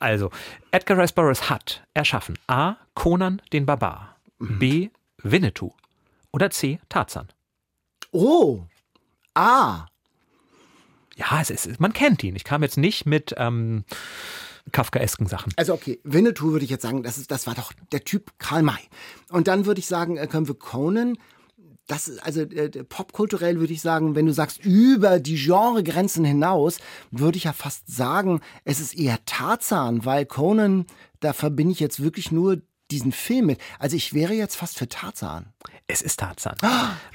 [0.00, 0.32] Also,
[0.72, 2.74] Edgar Rice Burroughs hat erschaffen A.
[2.94, 4.90] Conan den Barbar, B.
[5.22, 5.72] Winnetou
[6.32, 6.80] oder C.
[6.88, 7.28] Tarzan.
[8.10, 8.64] oh,
[9.34, 9.86] ah,
[11.14, 12.34] Ja, es ist, man kennt ihn.
[12.34, 13.84] Ich kam jetzt nicht mit ähm,
[14.72, 15.52] Kafkaesken Sachen.
[15.56, 18.62] Also okay, Winnetou würde ich jetzt sagen, das, ist, das war doch der Typ Karl
[18.62, 18.80] May.
[19.30, 21.16] Und dann würde ich sagen, äh, können wir Conan.
[21.86, 26.78] Das ist also äh, popkulturell würde ich sagen, wenn du sagst über die Genregrenzen hinaus,
[27.10, 30.86] würde ich ja fast sagen, es ist eher Tarzan, weil Conan,
[31.18, 33.60] da verbinde ich jetzt wirklich nur diesen Film mit.
[33.78, 35.46] Also ich wäre jetzt fast für Tarzan.
[35.86, 36.56] Es ist Tarzan.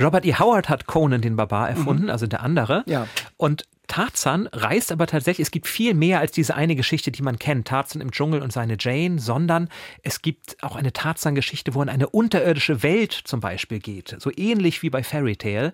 [0.02, 0.34] Robert E.
[0.36, 2.84] Howard hat Conan den Barbar erfunden, also der andere.
[2.88, 3.08] Ja.
[3.38, 7.40] Und Tarzan reist aber tatsächlich, es gibt viel mehr als diese eine Geschichte, die man
[7.40, 9.70] kennt, Tarzan im Dschungel und seine Jane, sondern
[10.04, 14.16] es gibt auch eine Tarzan-Geschichte, wo in eine unterirdische Welt zum Beispiel geht.
[14.20, 15.74] So ähnlich wie bei Fairy Tale.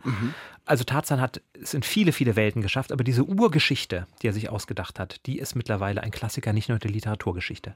[0.66, 4.50] Also Tarzan hat es in viele, viele Welten geschafft, aber diese Urgeschichte, die er sich
[4.50, 7.76] ausgedacht hat, die ist mittlerweile ein Klassiker, nicht nur der Literaturgeschichte.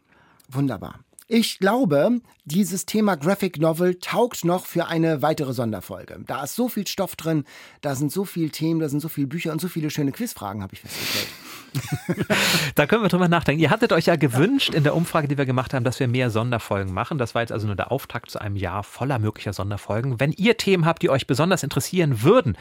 [0.50, 1.00] Wunderbar.
[1.28, 6.20] Ich glaube, dieses Thema Graphic Novel taugt noch für eine weitere Sonderfolge.
[6.28, 7.46] Da ist so viel Stoff drin,
[7.82, 10.62] da sind so viele Themen, da sind so viele Bücher und so viele schöne Quizfragen,
[10.62, 11.28] habe ich festgestellt.
[12.76, 13.62] Da können wir drüber nachdenken.
[13.62, 16.30] Ihr hattet euch ja gewünscht in der Umfrage, die wir gemacht haben, dass wir mehr
[16.30, 17.18] Sonderfolgen machen.
[17.18, 20.20] Das war jetzt also nur der Auftakt zu einem Jahr voller möglicher Sonderfolgen.
[20.20, 22.58] Wenn ihr Themen habt, die euch besonders interessieren würden,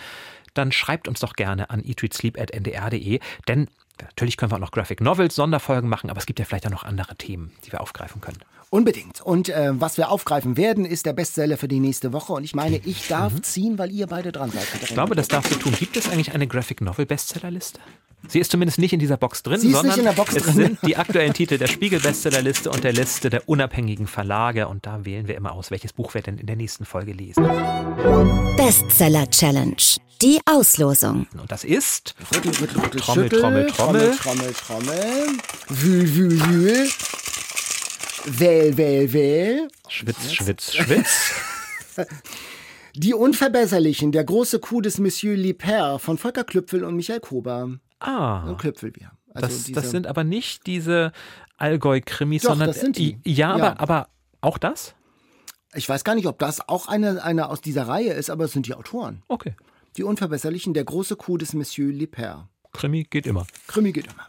[0.55, 3.69] dann schreibt uns doch gerne an eatreadsleep.ndr.de, denn
[4.03, 6.71] natürlich können wir auch noch Graphic Novels, Sonderfolgen machen, aber es gibt ja vielleicht auch
[6.71, 8.39] noch andere Themen, die wir aufgreifen können.
[8.71, 9.21] Unbedingt.
[9.21, 12.33] Und äh, was wir aufgreifen werden, ist der Bestseller für die nächste Woche.
[12.33, 14.67] Und ich meine, ich darf ziehen, weil ihr beide dran seid.
[14.83, 15.75] Ich glaube, das darfst du tun.
[15.79, 17.79] Gibt es eigentlich eine Graphic Novel Bestsellerliste?
[18.29, 20.35] Sie ist zumindest nicht in dieser Box drin, Sie ist sondern nicht in der Box
[20.35, 20.55] es drin.
[20.55, 25.05] sind die aktuellen Titel der Spiegel Bestsellerliste und der Liste der unabhängigen Verlage und da
[25.05, 27.45] wählen wir immer aus, welches Buch wir denn in der nächsten Folge lesen.
[28.57, 29.77] Bestseller Challenge.
[30.23, 31.27] Die Auslosung.
[31.39, 34.17] Und das ist Rüttel, rüttel, rüttel, Trommel, schüttel, Trommel, Trommel.
[34.17, 35.27] Trommel, Trommel.
[35.69, 36.89] Wühl, wühl, wühl.
[38.27, 39.69] Wähl, wähl, wähl.
[39.89, 41.33] Schwitz, Schwitz, Schwitz.
[42.97, 47.81] Die Unverbesserlichen, der große Coup des Monsieur Liper von Volker Klüpfel und Michael Kober.
[48.01, 49.13] Ah, Und Klüpfel wir.
[49.35, 51.13] Also das, diese- das sind aber nicht diese
[51.57, 53.19] Allgäu-Krimis, sondern das sind die.
[53.25, 53.75] Ja, aber, Ja.
[53.79, 54.09] aber
[54.41, 54.95] auch das?
[55.77, 58.53] ich weiß gar nicht, ob das auch eine, eine aus dieser Reihe ist, aber es
[58.53, 59.23] sind die Autoren.
[59.27, 59.57] Okay.
[59.97, 62.49] Die Unverbesserlichen, der große Coup des Monsieur Liper.
[62.73, 63.45] Krimi geht immer.
[63.67, 64.27] Krimi geht immer.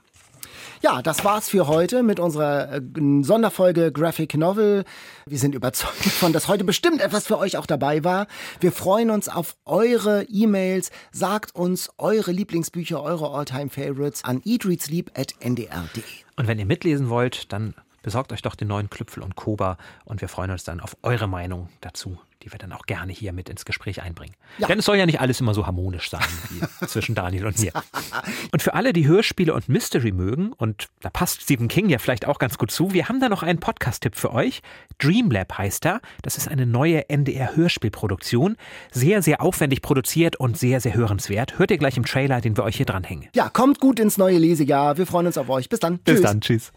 [0.86, 2.82] Ja, das war's für heute mit unserer äh,
[3.22, 4.84] Sonderfolge Graphic Novel.
[5.26, 8.28] Wir sind überzeugt davon, dass heute bestimmt etwas für euch auch dabei war.
[8.60, 10.92] Wir freuen uns auf eure E-Mails.
[11.12, 16.04] Sagt uns eure Lieblingsbücher, eure Alltime Favorites an eatreadsleep.ndr.de.
[16.36, 17.74] Und wenn ihr mitlesen wollt, dann
[18.06, 21.28] besorgt euch doch den neuen Klüpfel und Koba und wir freuen uns dann auf eure
[21.28, 24.36] Meinung dazu, die wir dann auch gerne hier mit ins Gespräch einbringen.
[24.60, 24.68] Ja.
[24.68, 27.72] Denn es soll ja nicht alles immer so harmonisch sein wie zwischen Daniel und mir.
[28.51, 32.26] Und für alle, die Hörspiele und Mystery mögen, und da passt Stephen King ja vielleicht
[32.26, 34.62] auch ganz gut zu, wir haben da noch einen Podcast-Tipp für euch.
[34.99, 35.99] Dreamlab heißt er.
[36.22, 38.56] Das ist eine neue NDR-Hörspielproduktion.
[38.91, 41.58] Sehr, sehr aufwendig produziert und sehr, sehr hörenswert.
[41.58, 43.28] Hört ihr gleich im Trailer, den wir euch hier dranhängen.
[43.36, 44.97] Ja, kommt gut ins neue Lesejahr.
[44.97, 45.68] Wir freuen uns auf euch.
[45.68, 45.97] Bis dann.
[45.99, 46.22] Bis Tschüss.
[46.22, 46.72] dann, tschüss.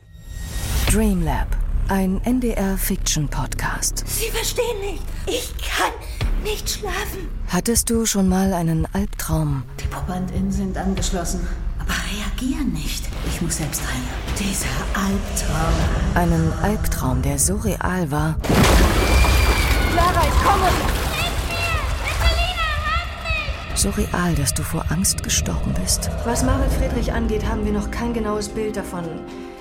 [0.90, 1.48] Dreamlab,
[1.88, 4.04] ein NDR-Fiction-Podcast.
[4.06, 5.02] Sie verstehen nicht.
[5.26, 5.92] Ich kann
[6.42, 7.28] nicht schlafen.
[7.48, 9.64] Hattest du schon mal einen Albtraum?
[9.82, 11.46] Die ProbandInnen sind angeschlossen,
[11.78, 13.04] aber reagieren nicht.
[13.26, 14.00] Ich muss selbst rein.
[14.38, 14.64] Dieser
[14.94, 15.74] Albtraum.
[16.14, 18.36] Einen Albtraum, der so real war.
[19.92, 20.70] Clara, ich komme!
[23.74, 26.08] So real, dass du vor Angst gestorben bist.
[26.24, 29.04] Was Marvel Friedrich angeht, haben wir noch kein genaues Bild davon,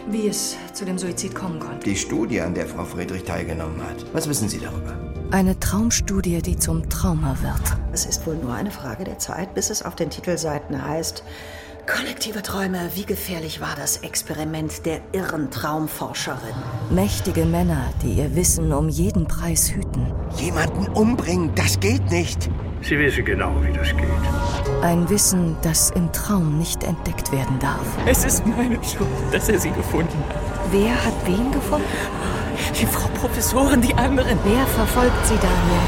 [0.10, 1.84] wie es zu dem Suizid kommen konnte.
[1.90, 4.06] Die Studie, an der Frau Friedrich teilgenommen hat.
[4.14, 4.98] Was wissen Sie darüber?
[5.32, 7.78] Eine Traumstudie, die zum Trauma wird.
[7.92, 11.24] Es ist wohl nur eine Frage der Zeit, bis es auf den Titelseiten heißt,
[11.88, 16.54] Kollektive Träume, wie gefährlich war das Experiment der irren Traumforscherin?
[16.90, 20.12] Mächtige Männer, die ihr Wissen um jeden Preis hüten.
[20.36, 22.50] Jemanden umbringen, das geht nicht.
[22.82, 24.04] Sie wissen genau, wie das geht.
[24.82, 27.86] Ein Wissen, das im Traum nicht entdeckt werden darf.
[28.06, 30.36] Es ist meine Schuld, dass er sie gefunden hat.
[30.72, 31.88] Wer hat wen gefunden?
[32.82, 34.38] Die Frau Professorin, die anderen.
[34.44, 35.82] Wer verfolgt sie, Daniel?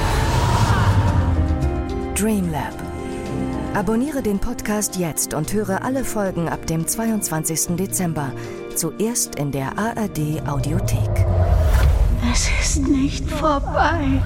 [2.16, 2.89] Dreamlab.
[3.76, 7.76] Abonniere den Podcast jetzt und höre alle Folgen ab dem 22.
[7.78, 8.32] Dezember.
[8.76, 11.26] Zuerst in der ARD Audiothek.
[12.32, 14.22] Es ist nicht vorbei.